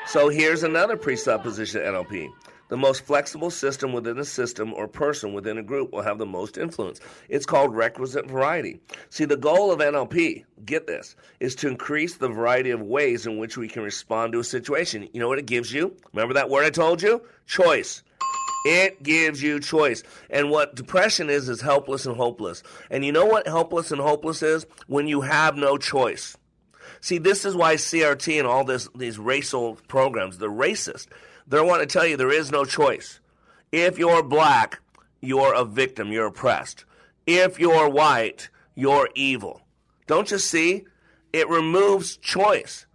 [0.06, 2.28] So here's another presupposition NLP.
[2.68, 6.26] The most flexible system within a system or person within a group will have the
[6.26, 6.98] most influence.
[7.28, 8.80] It's called requisite variety.
[9.10, 13.38] See, the goal of NLP, get this, is to increase the variety of ways in
[13.38, 15.08] which we can respond to a situation.
[15.12, 15.94] You know what it gives you?
[16.12, 17.22] Remember that word I told you?
[17.46, 18.02] Choice.
[18.64, 20.02] It gives you choice.
[20.30, 22.62] And what depression is, is helpless and hopeless.
[22.90, 24.64] And you know what helpless and hopeless is?
[24.86, 26.34] When you have no choice.
[27.02, 31.08] See, this is why CRT and all this, these racial programs, they're racist
[31.46, 33.20] they want to tell you there is no choice.
[33.72, 34.80] If you're black,
[35.20, 36.84] you're a victim, you're oppressed.
[37.26, 39.62] If you're white, you're evil.
[40.06, 40.84] Don't you see?
[41.32, 42.86] It removes choice.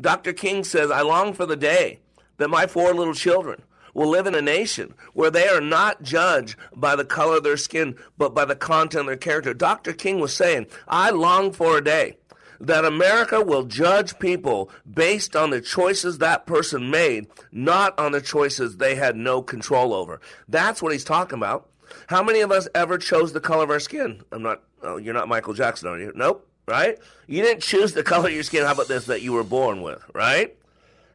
[0.00, 0.32] Dr.
[0.32, 2.00] King says, I long for the day
[2.38, 6.56] that my four little children will live in a nation where they are not judged
[6.74, 9.54] by the color of their skin, but by the content of their character.
[9.54, 9.92] Dr.
[9.92, 12.16] King was saying, I long for a day
[12.60, 18.20] that America will judge people based on the choices that person made, not on the
[18.20, 20.20] choices they had no control over.
[20.48, 21.68] That's what he's talking about.
[22.06, 24.22] How many of us ever chose the color of our skin?
[24.32, 26.12] I'm not, oh, you're not Michael Jackson, are you?
[26.14, 26.98] Nope, right?
[27.26, 28.64] You didn't choose the color of your skin.
[28.64, 30.56] How about this that you were born with, right?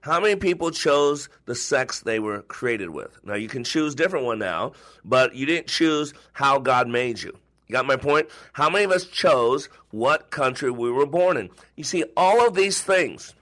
[0.02, 3.20] How many people chose the sex they were created with?
[3.26, 4.72] Now, you can choose different one now,
[5.04, 7.38] but you didn't choose how God made you.
[7.70, 8.28] You got my point?
[8.54, 11.52] How many of us chose what country we were born in?
[11.76, 13.36] You see, all of these things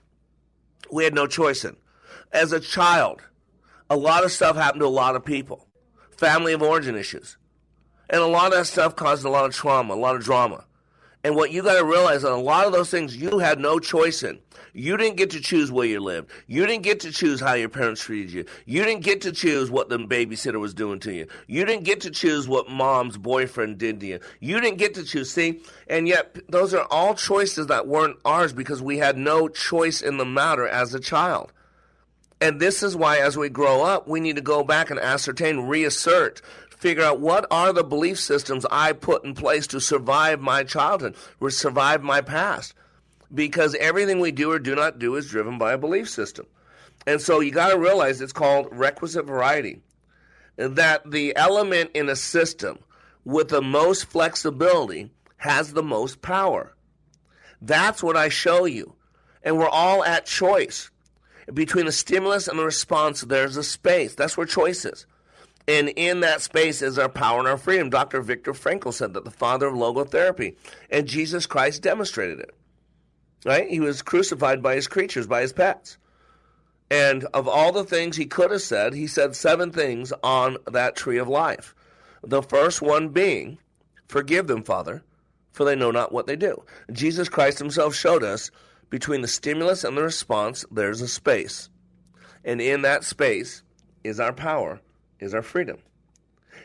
[0.92, 1.76] we had no choice in.
[2.30, 3.22] As a child,
[3.88, 5.66] a lot of stuff happened to a lot of people.
[6.18, 7.38] Family of origin issues.
[8.10, 10.64] And a lot of that stuff caused a lot of trauma, a lot of drama.
[11.24, 13.78] And what you got to realize that a lot of those things you had no
[13.78, 14.40] choice in.
[14.78, 16.30] You didn't get to choose where you lived.
[16.46, 18.44] You didn't get to choose how your parents treated you.
[18.64, 21.26] You didn't get to choose what the babysitter was doing to you.
[21.48, 24.20] You didn't get to choose what mom's boyfriend did to you.
[24.38, 25.32] You didn't get to choose.
[25.32, 30.00] See, and yet those are all choices that weren't ours because we had no choice
[30.00, 31.52] in the matter as a child.
[32.40, 35.66] And this is why, as we grow up, we need to go back and ascertain,
[35.66, 40.62] reassert, figure out what are the belief systems I put in place to survive my
[40.62, 42.74] childhood, or survive my past.
[43.32, 46.46] Because everything we do or do not do is driven by a belief system.
[47.06, 49.80] And so you got to realize it's called requisite variety.
[50.56, 52.78] That the element in a system
[53.24, 56.74] with the most flexibility has the most power.
[57.60, 58.94] That's what I show you.
[59.42, 60.90] And we're all at choice.
[61.52, 64.14] Between the stimulus and the response, there's a space.
[64.14, 65.06] That's where choice is.
[65.66, 67.90] And in that space is our power and our freedom.
[67.90, 68.20] Dr.
[68.20, 70.56] Viktor Frankl said that the father of logotherapy.
[70.90, 72.54] And Jesus Christ demonstrated it.
[73.44, 73.68] Right?
[73.68, 75.98] He was crucified by his creatures, by his pets.
[76.90, 80.96] And of all the things he could have said, he said seven things on that
[80.96, 81.74] tree of life.
[82.22, 83.58] The first one being,
[84.08, 85.02] Forgive them, Father,
[85.52, 86.64] for they know not what they do.
[86.92, 88.50] Jesus Christ himself showed us
[88.90, 91.68] between the stimulus and the response, there's a space.
[92.44, 93.62] And in that space
[94.02, 94.80] is our power,
[95.20, 95.78] is our freedom.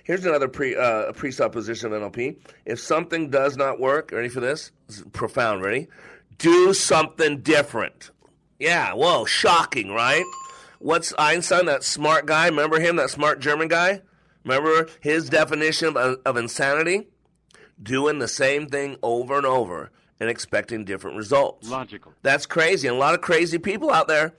[0.04, 2.38] Here's another pre, uh, presupposition of NLP.
[2.66, 4.72] If something does not work, ready for this?
[4.88, 5.88] this profound, ready?
[6.44, 8.12] Do something different.
[8.60, 10.26] Yeah, whoa, shocking, right?
[10.80, 12.48] What's Einstein, that smart guy?
[12.48, 14.02] Remember him, that smart German guy?
[14.44, 17.08] Remember his definition of, of insanity?
[17.82, 19.90] Doing the same thing over and over
[20.20, 21.70] and expecting different results.
[21.70, 22.12] Logical.
[22.24, 22.90] That's crazy.
[22.90, 24.34] And a lot of crazy people out there.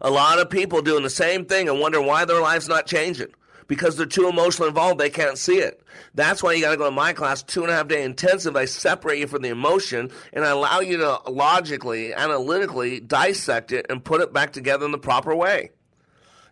[0.00, 3.34] A lot of people doing the same thing and wondering why their life's not changing.
[3.70, 5.80] Because they're too emotionally involved, they can't see it.
[6.12, 8.56] That's why you got to go to my class, two and a half day intensive.
[8.56, 13.86] I separate you from the emotion and I allow you to logically, analytically dissect it
[13.88, 15.70] and put it back together in the proper way.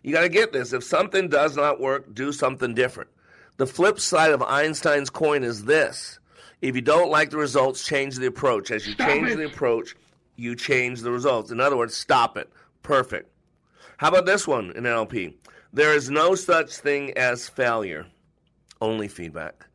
[0.01, 0.71] You got to get this.
[0.71, 3.09] If something does not work, do something different.
[3.57, 6.19] The flip side of Einstein's coin is this.
[6.61, 8.71] If you don't like the results, change the approach.
[8.71, 9.35] As you stop change it.
[9.35, 9.93] the approach,
[10.37, 11.51] you change the results.
[11.51, 12.49] In other words, stop it.
[12.81, 13.29] Perfect.
[13.97, 15.33] How about this one in NLP?
[15.71, 18.07] There is no such thing as failure,
[18.81, 19.67] only feedback.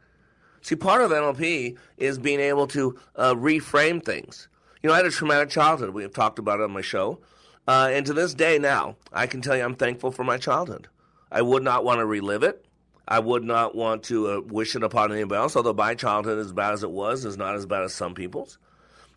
[0.61, 4.49] See, part of NLP is being able to uh, reframe things.
[4.83, 5.91] You know, I had a traumatic childhood.
[5.91, 7.21] We have talked about it on my show.
[7.69, 10.89] Uh, and to this day now, I can tell you I'm thankful for my childhood.
[11.31, 12.67] I would not want to relive it.
[13.07, 16.53] I would not want to uh, wish it upon anybody else, although my childhood, as
[16.53, 18.59] bad as it was, is not as bad as some people's.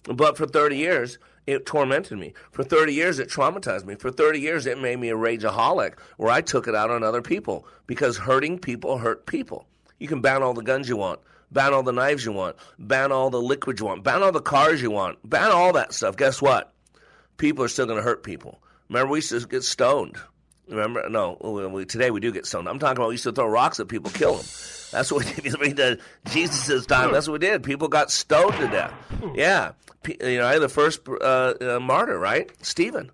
[0.04, 1.18] But for 30 years,
[1.48, 2.34] it tormented me.
[2.52, 3.96] For 30 years, it traumatized me.
[3.96, 7.22] For 30 years, it made me a rageaholic where I took it out on other
[7.22, 9.66] people because hurting people hurt people.
[9.98, 11.22] You can ban all the guns you want,
[11.52, 14.42] ban all the knives you want, ban all the liquids you want, ban all the
[14.42, 16.18] cars you want, ban all that stuff.
[16.18, 16.74] Guess what?
[17.38, 18.60] People are still going to hurt people.
[18.90, 20.18] Remember, we used to get stoned.
[20.68, 21.10] Remember?
[21.10, 21.38] No,
[21.74, 22.68] we, today we do get stoned.
[22.68, 24.46] I'm talking about we used to throw rocks at people, kill them.
[24.92, 25.26] That's what
[25.62, 26.02] we did.
[26.30, 27.64] Jesus' time, that's what we did.
[27.64, 28.94] People got stoned to death.
[29.36, 29.72] Yeah.
[30.22, 32.50] You know, the first uh, uh, martyr, right?
[32.66, 33.12] Stephen.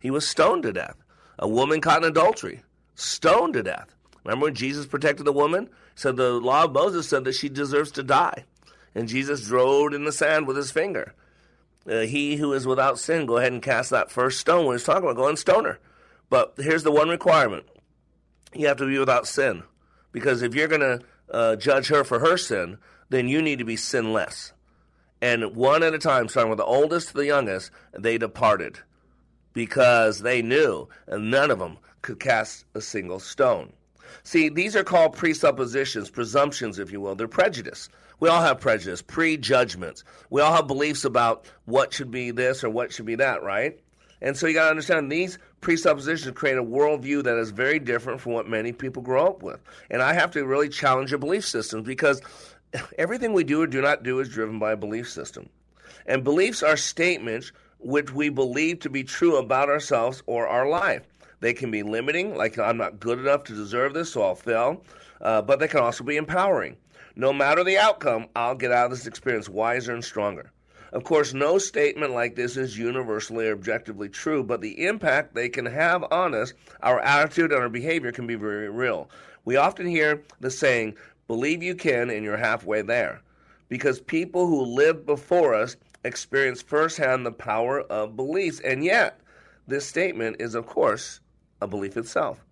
[0.00, 0.96] He was stoned to death.
[1.38, 2.62] A woman caught in adultery,
[2.94, 3.94] stoned to death.
[4.24, 5.70] Remember when Jesus protected the woman?
[5.94, 8.44] Said the law of Moses said that she deserves to die.
[8.94, 11.14] And Jesus drove in the sand with his finger.
[11.88, 14.66] Uh, he who is without sin, go ahead and cast that first stone.
[14.66, 15.78] When he's talking about, going stoner.
[16.30, 17.66] But here's the one requirement
[18.54, 19.62] you have to be without sin.
[20.14, 21.00] Because if you're going to
[21.30, 22.78] uh, judge her for her sin,
[23.10, 24.52] then you need to be sinless.
[25.20, 28.78] And one at a time, starting with the oldest to the youngest, they departed
[29.52, 33.72] because they knew and none of them could cast a single stone.
[34.22, 37.16] See, these are called presuppositions, presumptions, if you will.
[37.16, 37.88] They're prejudice.
[38.20, 40.04] We all have prejudice, prejudgments.
[40.30, 43.80] We all have beliefs about what should be this or what should be that, right?
[44.22, 48.20] And so you got to understand these presuppositions create a worldview that is very different
[48.20, 49.60] from what many people grow up with.
[49.90, 52.20] And I have to really challenge your belief systems because
[52.98, 55.48] everything we do or do not do is driven by a belief system.
[56.06, 61.02] And beliefs are statements which we believe to be true about ourselves or our life.
[61.40, 64.82] They can be limiting, like I'm not good enough to deserve this, so I'll fail.
[65.20, 66.76] Uh, but they can also be empowering.
[67.16, 70.50] No matter the outcome, I'll get out of this experience wiser and stronger.
[70.94, 75.48] Of course, no statement like this is universally or objectively true, but the impact they
[75.48, 79.10] can have on us, our attitude and our behavior can be very real.
[79.44, 80.94] We often hear the saying,
[81.26, 83.20] believe you can and you're halfway there.
[83.68, 85.74] Because people who lived before us
[86.04, 88.60] experienced firsthand the power of beliefs.
[88.60, 89.18] And yet,
[89.66, 91.18] this statement is, of course,
[91.60, 92.44] a belief itself.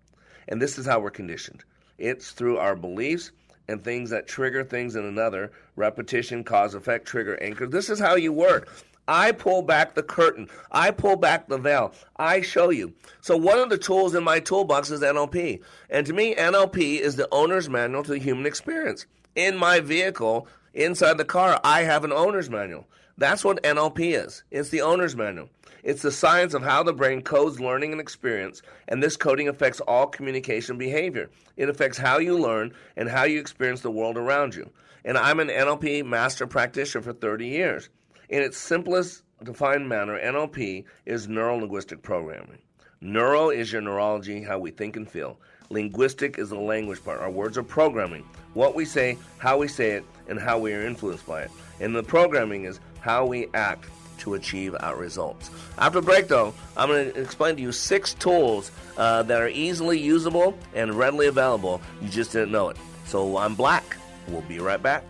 [0.49, 1.63] And this is how we're conditioned
[1.97, 3.31] it's through our beliefs
[3.67, 7.67] and things that trigger things in another repetition, cause, effect, trigger, anchor.
[7.67, 8.69] This is how you work.
[9.07, 10.49] I pull back the curtain.
[10.71, 11.93] I pull back the veil.
[12.15, 12.93] I show you.
[13.21, 15.61] So, one of the tools in my toolbox is NLP.
[15.89, 19.05] And to me, NLP is the owner's manual to the human experience.
[19.35, 22.87] In my vehicle, inside the car, I have an owner's manual.
[23.23, 24.43] That's what NLP is.
[24.51, 25.47] It's the owner's manual.
[25.81, 29.79] It's the science of how the brain codes learning and experience, and this coding affects
[29.79, 31.29] all communication behavior.
[31.55, 34.69] It affects how you learn and how you experience the world around you.
[35.05, 37.87] And I'm an NLP master practitioner for 30 years.
[38.27, 42.59] In its simplest defined manner, NLP is neuro linguistic programming.
[42.99, 45.39] Neuro is your neurology, how we think and feel.
[45.69, 47.21] Linguistic is the language part.
[47.21, 48.25] Our words are programming.
[48.53, 51.51] What we say, how we say it, and how we are influenced by it.
[51.79, 55.51] And the programming is how we act to achieve our results.
[55.77, 59.99] After break, though, I'm going to explain to you six tools uh, that are easily
[59.99, 61.81] usable and readily available.
[62.01, 62.77] You just didn't know it.
[63.05, 63.97] So I'm Black.
[64.29, 65.03] We'll be right back.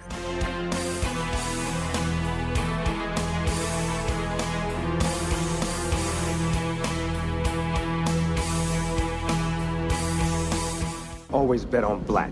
[11.31, 12.31] Always bet on black.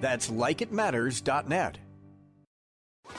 [0.00, 1.78] That's likeitmatters.net.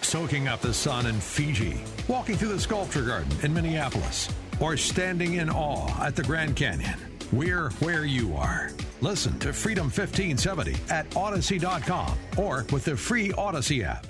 [0.01, 5.35] Soaking up the sun in Fiji, walking through the sculpture garden in Minneapolis, or standing
[5.35, 6.99] in awe at the Grand Canyon.
[7.31, 8.71] We're where you are.
[9.01, 14.07] Listen to Freedom 1570 at Odyssey.com or with the free Odyssey app.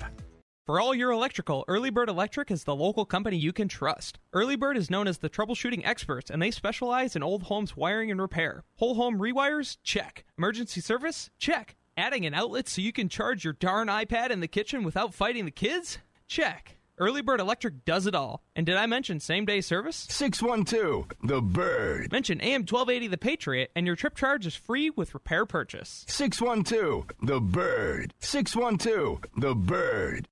[0.64, 4.18] For all your electrical, Early Bird Electric is the local company you can trust.
[4.34, 8.10] Early Bird is known as the troubleshooting experts, and they specialize in old homes wiring
[8.10, 8.64] and repair.
[8.76, 9.78] Whole home rewires?
[9.82, 10.26] Check.
[10.36, 11.30] Emergency service?
[11.38, 11.76] Check.
[11.98, 15.46] Adding an outlet so you can charge your darn iPad in the kitchen without fighting
[15.46, 15.98] the kids?
[16.28, 16.76] Check.
[16.96, 18.44] Early Bird Electric does it all.
[18.54, 20.06] And did I mention same day service?
[20.08, 22.12] 612 The Bird.
[22.12, 26.04] Mention AM 1280 The Patriot, and your trip charge is free with repair purchase.
[26.06, 28.14] 612 The Bird.
[28.20, 30.28] 612 The Bird.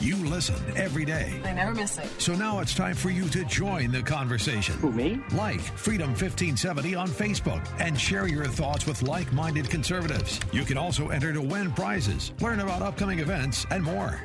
[0.00, 1.38] You listen every day.
[1.44, 2.08] I never miss it.
[2.16, 4.74] So now it's time for you to join the conversation.
[4.76, 5.20] Who, me?
[5.32, 10.40] Like Freedom 1570 on Facebook and share your thoughts with like minded conservatives.
[10.52, 14.22] You can also enter to win prizes, learn about upcoming events, and more.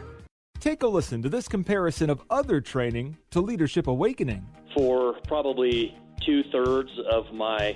[0.62, 4.48] Take a listen to this comparison of other training to Leadership Awakening.
[4.74, 5.94] For probably
[6.26, 7.76] two thirds of my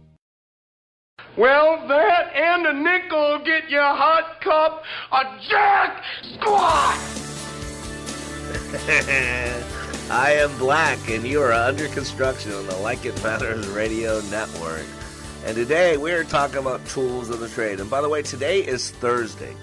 [1.37, 6.03] Well, that and a nickel get you a hot cup of Jack
[6.33, 6.97] Squat!
[10.11, 14.85] I am Black, and you are under construction on the Like It Matters Radio Network.
[15.45, 17.79] And today we're talking about tools of the trade.
[17.79, 19.55] And by the way, today is Thursday.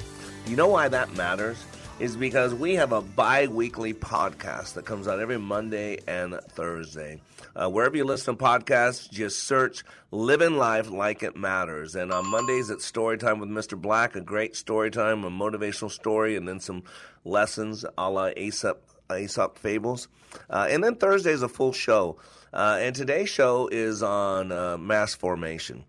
[0.46, 1.62] You know why that matters?
[2.00, 7.20] Is because we have a bi weekly podcast that comes out every Monday and Thursday.
[7.58, 9.82] Uh, wherever you listen to podcasts, just search
[10.12, 11.96] Living Life Like It Matters.
[11.96, 13.76] And on Mondays, it's story time with Mr.
[13.76, 16.84] Black, a great story time, a motivational story, and then some
[17.24, 18.80] lessons a la Aesop,
[19.12, 20.06] Aesop Fables.
[20.48, 22.18] Uh, and then Thursday is a full show.
[22.52, 25.84] Uh, and today's show is on uh, mass formation.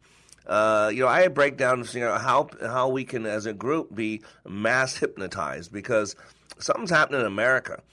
[0.47, 3.93] Uh, you know, I break down you know, how how we can, as a group,
[3.93, 6.15] be mass hypnotized because
[6.57, 7.83] something's happening in America.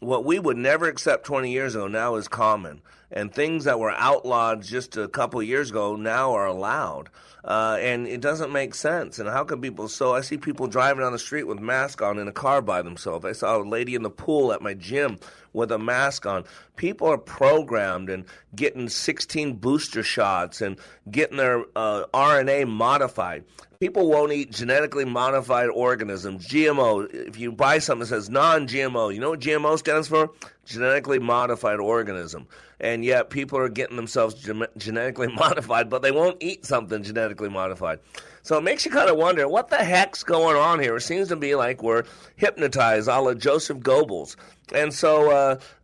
[0.00, 3.92] What we would never accept 20 years ago now is common, and things that were
[3.92, 7.08] outlawed just a couple years ago now are allowed.
[7.42, 9.18] Uh, and it doesn't make sense.
[9.18, 9.88] And how can people?
[9.88, 12.82] So I see people driving on the street with masks on in a car by
[12.82, 13.24] themselves.
[13.24, 15.18] I saw a lady in the pool at my gym
[15.54, 16.44] with a mask on.
[16.74, 18.24] People are programmed and
[18.54, 20.76] getting 16 booster shots and
[21.10, 23.44] getting their uh, RNA modified.
[23.80, 27.12] People won't eat genetically modified organisms, GMO.
[27.12, 30.30] If you buy something that says non GMO, you know what GMO stands for?
[30.64, 32.46] Genetically modified organism.
[32.80, 37.50] And yet people are getting themselves gen- genetically modified, but they won't eat something genetically
[37.50, 38.00] modified.
[38.42, 40.96] So it makes you kind of wonder what the heck's going on here.
[40.96, 42.04] It seems to be like we're
[42.36, 44.36] hypnotized, a la Joseph Goebbels.
[44.72, 45.30] And so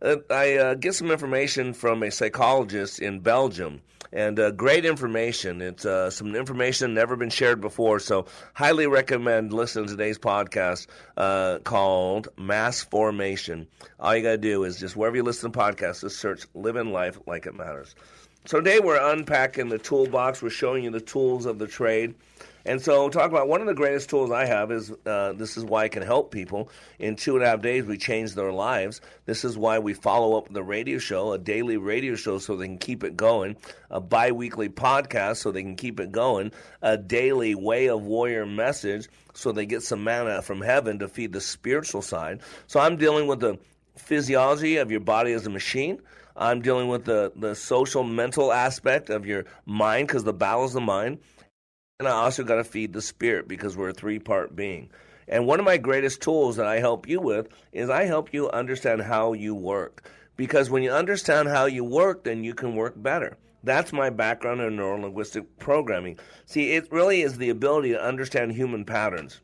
[0.01, 3.81] uh, I uh, get some information from a psychologist in Belgium
[4.13, 5.61] and uh, great information.
[5.61, 10.87] It's uh, some information never been shared before, so highly recommend listening to today's podcast
[11.17, 13.67] uh, called Mass Formation.
[13.99, 16.93] All you got to do is just wherever you listen to podcasts, just search "Living
[16.93, 17.95] Life Like It Matters."
[18.45, 20.41] So today we're unpacking the toolbox.
[20.41, 22.13] We're showing you the tools of the trade.
[22.65, 25.65] And so, talk about one of the greatest tools I have is uh, this is
[25.65, 26.69] why I can help people.
[26.97, 29.01] In two and a half days, we change their lives.
[29.25, 32.67] This is why we follow up the radio show, a daily radio show, so they
[32.67, 33.57] can keep it going,
[33.89, 38.45] a bi weekly podcast, so they can keep it going, a daily way of warrior
[38.45, 42.39] message, so they get some manna from heaven to feed the spiritual side.
[42.67, 43.59] So, I'm dealing with the
[43.97, 45.99] physiology of your body as a machine.
[46.35, 50.73] I'm dealing with the, the social mental aspect of your mind because the battle is
[50.73, 51.19] the mind.
[51.99, 54.89] And I also got to feed the spirit because we're a three part being.
[55.27, 58.49] And one of my greatest tools that I help you with is I help you
[58.49, 60.09] understand how you work.
[60.35, 63.37] Because when you understand how you work, then you can work better.
[63.63, 66.17] That's my background in neurolinguistic programming.
[66.45, 69.39] See, it really is the ability to understand human patterns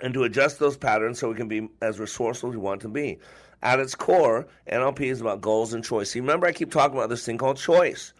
[0.00, 2.88] and to adjust those patterns so we can be as resourceful as we want to
[2.88, 3.18] be.
[3.62, 6.10] At its core, NLP is about goals and choice.
[6.10, 8.14] See, remember, I keep talking about this thing called choice.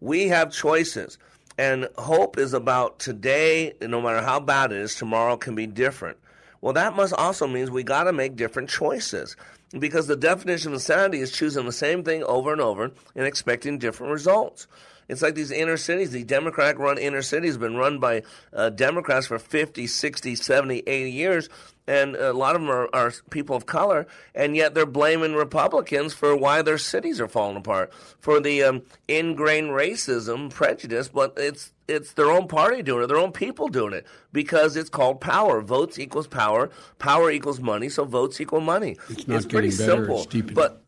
[0.00, 1.18] We have choices.
[1.58, 6.16] And hope is about today, no matter how bad it is, tomorrow can be different.
[6.60, 9.36] Well, that must also means we got to make different choices
[9.78, 13.78] because the definition of insanity is choosing the same thing over and over and expecting
[13.78, 14.66] different results.
[15.10, 18.70] It's like these inner cities, the Democratic run inner cities, have been run by uh,
[18.70, 21.48] Democrats for 50, 60, 70, 80 years
[21.90, 26.14] and a lot of them are, are, people of color, and yet they're blaming Republicans
[26.14, 31.72] for why their cities are falling apart, for the um, ingrained racism, prejudice, but it's
[31.88, 35.60] it's their own party doing it, their own people doing it, because it's called power.
[35.60, 38.96] Votes equals power, power equals money, so votes equal money.
[39.08, 40.84] It's not it's getting pretty better, simple, it's but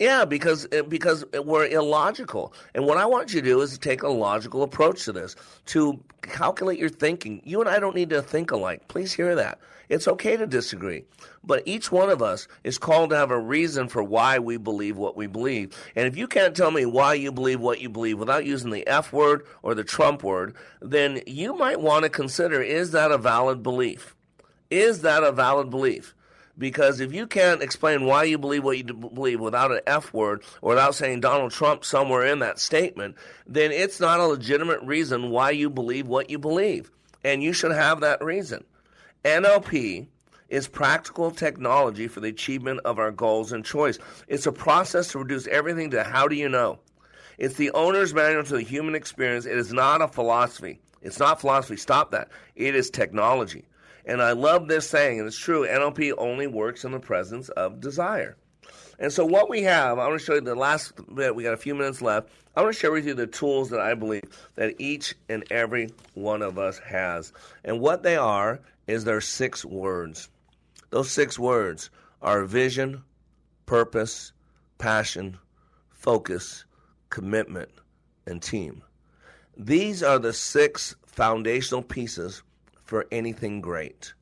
[0.00, 4.02] yeah, because eh, because we're illogical, and what I want you to do is take
[4.02, 5.36] a logical approach to this,
[5.66, 7.42] to calculate your thinking.
[7.44, 8.88] You and I don't need to think alike.
[8.88, 9.60] Please hear that.
[9.90, 11.04] It's okay to disagree,
[11.44, 14.96] but each one of us is called to have a reason for why we believe
[14.96, 15.76] what we believe.
[15.94, 18.86] And if you can't tell me why you believe what you believe without using the
[18.86, 23.18] F word or the Trump word, then you might want to consider: is that a
[23.18, 24.16] valid belief?
[24.70, 26.14] Is that a valid belief?
[26.60, 30.44] Because if you can't explain why you believe what you believe without an F word
[30.60, 35.30] or without saying Donald Trump somewhere in that statement, then it's not a legitimate reason
[35.30, 36.90] why you believe what you believe.
[37.24, 38.62] And you should have that reason.
[39.24, 40.06] NLP
[40.50, 43.98] is practical technology for the achievement of our goals and choice.
[44.28, 46.78] It's a process to reduce everything to how do you know.
[47.38, 49.46] It's the owner's manual to the human experience.
[49.46, 50.78] It is not a philosophy.
[51.00, 51.78] It's not philosophy.
[51.78, 52.28] Stop that.
[52.54, 53.64] It is technology.
[54.04, 57.80] And I love this saying, and it's true NLP only works in the presence of
[57.80, 58.36] desire.
[58.98, 61.54] And so, what we have, I want to show you the last bit, we got
[61.54, 62.28] a few minutes left.
[62.54, 64.24] I want to share with you the tools that I believe
[64.56, 67.32] that each and every one of us has.
[67.64, 70.28] And what they are is their six words.
[70.90, 71.88] Those six words
[72.20, 73.02] are vision,
[73.64, 74.32] purpose,
[74.76, 75.38] passion,
[75.90, 76.64] focus,
[77.08, 77.70] commitment,
[78.26, 78.82] and team.
[79.56, 82.42] These are the six foundational pieces
[82.90, 84.14] for anything great.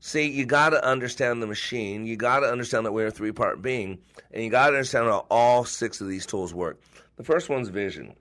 [0.00, 2.04] See, you got to understand the machine.
[2.04, 3.96] You got to understand that we're a three part being,
[4.30, 6.78] and you got to understand how all six of these tools work.
[7.16, 8.14] The first one's vision.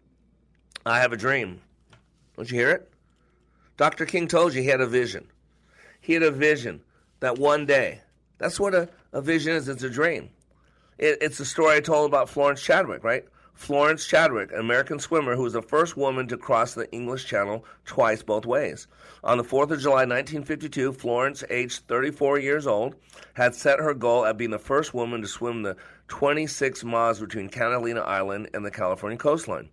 [0.85, 1.59] I have a dream.
[2.37, 2.89] Don't you hear it?
[3.75, 4.05] Dr.
[4.05, 5.27] King told you he had a vision.
[5.99, 6.79] He had a vision
[7.19, 7.99] that one day,
[8.37, 10.29] that's what a, a vision is, it's a dream.
[10.97, 13.25] It, it's the story I told about Florence Chadwick, right?
[13.55, 17.63] Florence Chadwick, an American swimmer who was the first woman to cross the English Channel
[17.85, 18.85] twice both ways.
[19.23, 22.95] On the 4th of July 1952, Florence, aged 34 years old,
[23.33, 25.77] had set her goal at being the first woman to swim the
[26.09, 29.69] 26 miles between Catalina Island and the California coastline.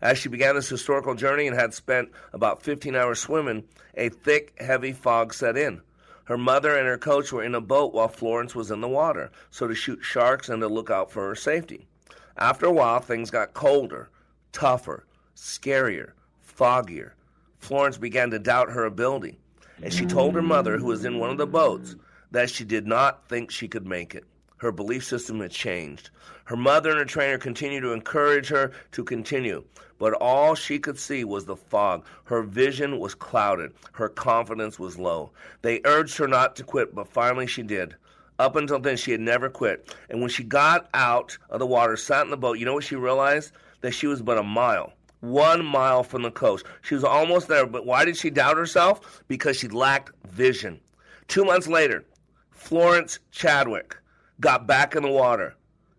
[0.00, 3.64] As she began this historical journey and had spent about 15 hours swimming,
[3.94, 5.82] a thick, heavy fog set in.
[6.24, 9.30] Her mother and her coach were in a boat while Florence was in the water,
[9.50, 11.86] so to shoot sharks and to look out for her safety.
[12.38, 14.10] After a while, things got colder,
[14.52, 16.12] tougher, scarier,
[16.42, 17.12] foggier.
[17.58, 19.38] Florence began to doubt her ability,
[19.82, 21.96] and she told her mother, who was in one of the boats,
[22.30, 24.24] that she did not think she could make it.
[24.58, 26.10] Her belief system had changed.
[26.44, 29.64] Her mother and her trainer continued to encourage her to continue,
[29.98, 32.04] but all she could see was the fog.
[32.24, 33.72] Her vision was clouded.
[33.92, 35.30] Her confidence was low.
[35.62, 37.96] They urged her not to quit, but finally she did.
[38.38, 39.94] Up until then, she had never quit.
[40.10, 42.84] And when she got out of the water, sat in the boat, you know what
[42.84, 43.52] she realized?
[43.80, 46.66] That she was but a mile, one mile from the coast.
[46.82, 49.22] She was almost there, but why did she doubt herself?
[49.28, 50.80] Because she lacked vision.
[51.28, 52.04] Two months later,
[52.50, 53.96] Florence Chadwick
[54.40, 55.54] got back in the water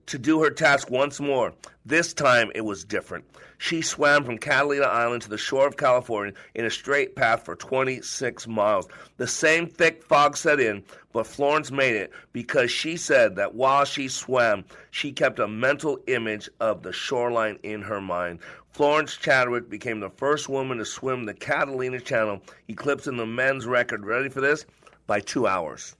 [0.08, 1.54] to do her task once more.
[1.86, 3.26] This time it was different.
[3.60, 7.56] She swam from Catalina Island to the shore of California in a straight path for
[7.56, 8.88] 26 miles.
[9.18, 13.86] The same thick fog set in, but Florence made it because she said that while
[13.86, 18.40] she swam, she kept a mental image of the shoreline in her mind.
[18.72, 24.06] Florence Chadwick became the first woman to swim the Catalina Channel, eclipsing the men's record.
[24.06, 24.66] Ready for this?
[25.08, 25.96] By two hours.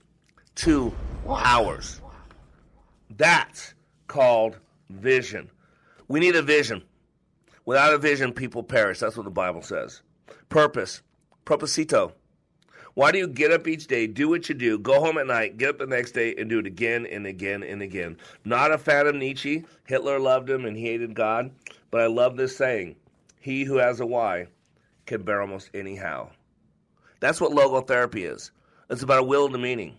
[0.54, 0.94] Two
[1.26, 2.00] hours.
[3.10, 3.74] That's
[4.08, 4.58] called
[4.90, 5.50] vision.
[6.08, 6.82] We need a vision.
[7.64, 8.98] Without a vision, people perish.
[8.98, 10.02] That's what the Bible says.
[10.48, 11.02] Purpose.
[11.44, 12.14] Proposito.
[12.94, 15.56] Why do you get up each day, do what you do, go home at night,
[15.56, 18.16] get up the next day, and do it again and again and again?
[18.44, 19.64] Not a fan of Nietzsche.
[19.86, 21.52] Hitler loved him and he hated God.
[21.90, 22.96] But I love this saying
[23.38, 24.48] He who has a why
[25.06, 26.30] can bear almost any how.
[27.20, 28.50] That's what logotherapy is.
[28.90, 29.94] It's about a will and a meaning.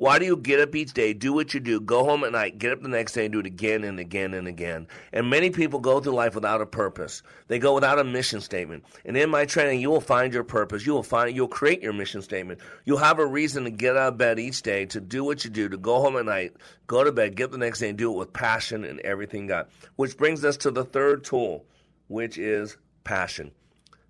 [0.00, 2.58] Why do you get up each day, do what you do, go home at night,
[2.58, 4.88] get up the next day, and do it again and again and again?
[5.12, 7.22] And many people go through life without a purpose.
[7.48, 8.86] They go without a mission statement.
[9.04, 10.86] And in my training, you will find your purpose.
[10.86, 12.60] You will find you'll create your mission statement.
[12.86, 15.50] You'll have a reason to get out of bed each day, to do what you
[15.50, 17.98] do, to go home at night, go to bed, get up the next day, and
[17.98, 19.66] do it with passion and everything God.
[19.96, 21.66] Which brings us to the third tool,
[22.08, 23.50] which is passion.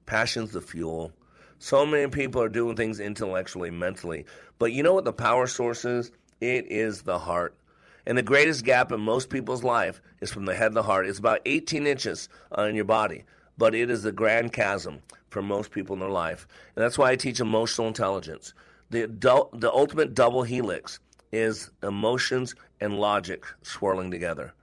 [0.07, 1.11] Passion's the fuel.
[1.63, 4.25] So many people are doing things intellectually, mentally.
[4.59, 6.11] But you know what the power source is?
[6.41, 7.55] It is the heart.
[8.07, 11.07] And the greatest gap in most people's life is from the head to the heart.
[11.07, 13.25] It's about 18 inches on your body,
[13.59, 16.49] but it is the grand chasm for most people in their life.
[16.75, 18.55] And that's why I teach emotional intelligence.
[18.89, 19.07] The,
[19.53, 20.99] the ultimate double helix
[21.31, 24.55] is emotions and logic swirling together.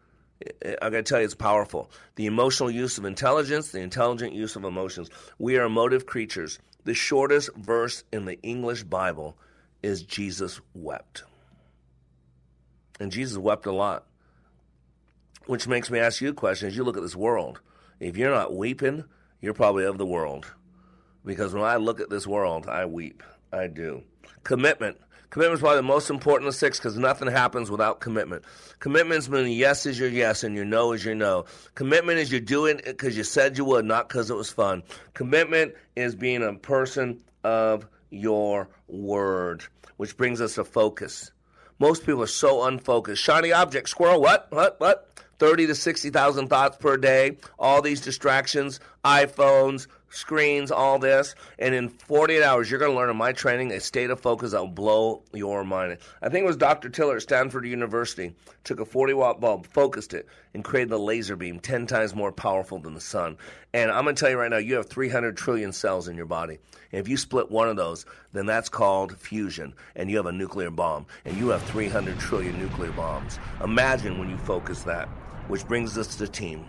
[0.64, 1.92] I gotta tell you, it's powerful.
[2.16, 5.12] The emotional use of intelligence, the intelligent use of emotions.
[5.38, 6.58] We are emotive creatures.
[6.88, 9.38] The shortest verse in the English Bible
[9.84, 11.24] is Jesus wept.
[12.98, 14.06] And Jesus wept a lot.
[15.48, 17.60] Which makes me ask you a question as you look at this world.
[18.00, 19.04] If you're not weeping,
[19.42, 20.54] you're probably of the world.
[21.26, 23.22] Because when I look at this world, I weep.
[23.52, 24.04] I do.
[24.46, 24.98] Commitment.
[25.30, 28.44] Commitment is probably the most important of six because nothing happens without commitment.
[28.80, 31.46] Commitment means yes is your yes and your no is your no.
[31.76, 34.84] Commitment is you're doing it because you said you would, not because it was fun.
[35.14, 39.64] Commitment is being a person of your word,
[39.98, 41.32] which brings us to focus.
[41.80, 43.22] Most people are so unfocused.
[43.22, 44.48] Shiny object, squirrel, what?
[44.50, 44.80] What?
[44.80, 45.04] What?
[45.40, 51.36] 30 to 60,000 thoughts per day, all these distractions, iPhones, screens, all this.
[51.60, 54.52] And in 48 hours, you're going to learn in my training a state of focus
[54.52, 55.98] that will blow your mind.
[56.22, 56.90] I think it was Dr.
[56.90, 58.34] Tiller at Stanford University
[58.68, 62.32] took a 40 watt bulb, focused it, and created the laser beam 10 times more
[62.32, 63.38] powerful than the sun.
[63.74, 66.26] And I'm going to tell you right now, you have 300 trillion cells in your
[66.26, 66.60] body.
[66.92, 69.74] And if you split one of those, then that's called fusion.
[69.96, 71.06] And you have a nuclear bomb.
[71.26, 73.40] And you have 300 trillion nuclear bombs.
[73.64, 75.08] Imagine when you focus that.
[75.48, 76.66] Which brings us to the team.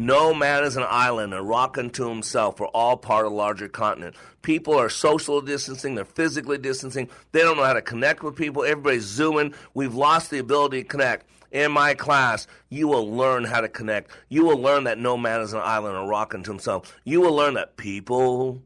[0.00, 2.58] No man is an island, a rock unto himself.
[2.58, 4.16] We're all part of a larger continent.
[4.40, 7.10] People are social distancing, they're physically distancing.
[7.32, 8.64] They don't know how to connect with people.
[8.64, 9.52] Everybody's zooming.
[9.74, 11.26] We've lost the ability to connect.
[11.50, 14.10] In my class, you will learn how to connect.
[14.30, 16.98] You will learn that no man is an island, a rock unto himself.
[17.04, 18.62] You will learn that people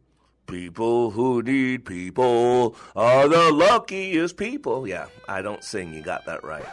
[0.46, 4.86] People who need people are the luckiest people.
[4.86, 6.66] Yeah, I don't sing, you got that right.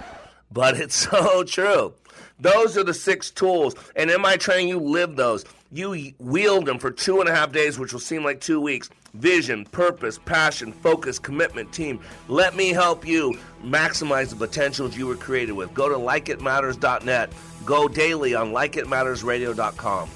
[0.51, 1.93] But it's so true.
[2.41, 3.75] Those are the six tools.
[3.95, 5.45] And in my training, you live those.
[5.71, 8.89] You wield them for two and a half days, which will seem like two weeks.
[9.13, 11.99] Vision, purpose, passion, focus, commitment, team.
[12.27, 15.73] Let me help you maximize the potentials you were created with.
[15.73, 17.31] Go to likeitmatters.net.
[17.65, 20.09] Go daily on likeitmattersradio.com.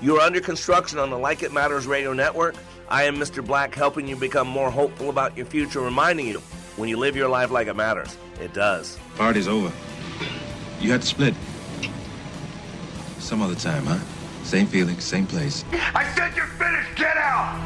[0.00, 2.54] You are under construction on the Like It Matters Radio Network.
[2.88, 3.44] I am Mr.
[3.44, 6.40] Black, helping you become more hopeful about your future, reminding you
[6.76, 8.98] when you live your life like it matters, it does.
[9.16, 9.72] Party's over.
[10.80, 11.34] You had to split.
[13.22, 14.00] Some other time, huh?
[14.42, 15.64] Same feeling, same place.
[15.72, 16.96] I said you're finished.
[16.96, 17.56] Get out.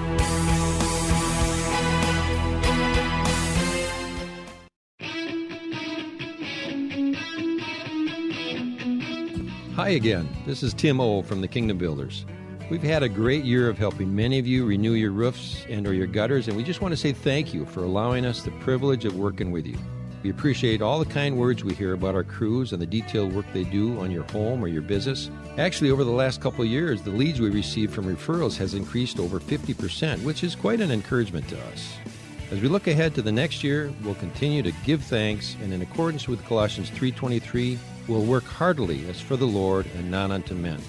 [9.74, 10.28] Hi again.
[10.44, 12.26] This is Tim O from the Kingdom Builders.
[12.70, 15.94] We've had a great year of helping many of you renew your roofs and or
[15.94, 19.06] your gutters, and we just want to say thank you for allowing us the privilege
[19.06, 19.78] of working with you.
[20.26, 23.46] We appreciate all the kind words we hear about our crews and the detailed work
[23.52, 25.30] they do on your home or your business.
[25.56, 29.20] Actually, over the last couple of years, the leads we receive from referrals has increased
[29.20, 31.94] over 50%, which is quite an encouragement to us.
[32.50, 35.80] As we look ahead to the next year, we'll continue to give thanks and in
[35.80, 40.80] accordance with Colossians 3:23, we'll work heartily as for the Lord and not unto men.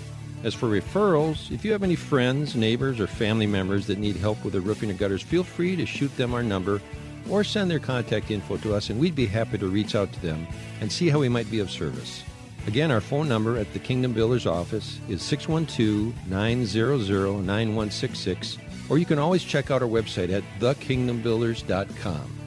[0.44, 4.44] As for referrals, if you have any friends, neighbors, or family members that need help
[4.44, 6.82] with their roofing or gutters, feel free to shoot them our number
[7.30, 10.22] or send their contact info to us, and we'd be happy to reach out to
[10.22, 10.48] them
[10.82, 12.24] and see how we might be of service.
[12.68, 18.58] Again, our phone number at the Kingdom Builders office is 612 900 9166,
[18.90, 22.38] or you can always check out our website at thekingdombuilders.com.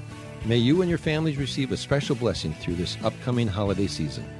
[0.44, 4.39] May you and your families receive a special blessing through this upcoming holiday season.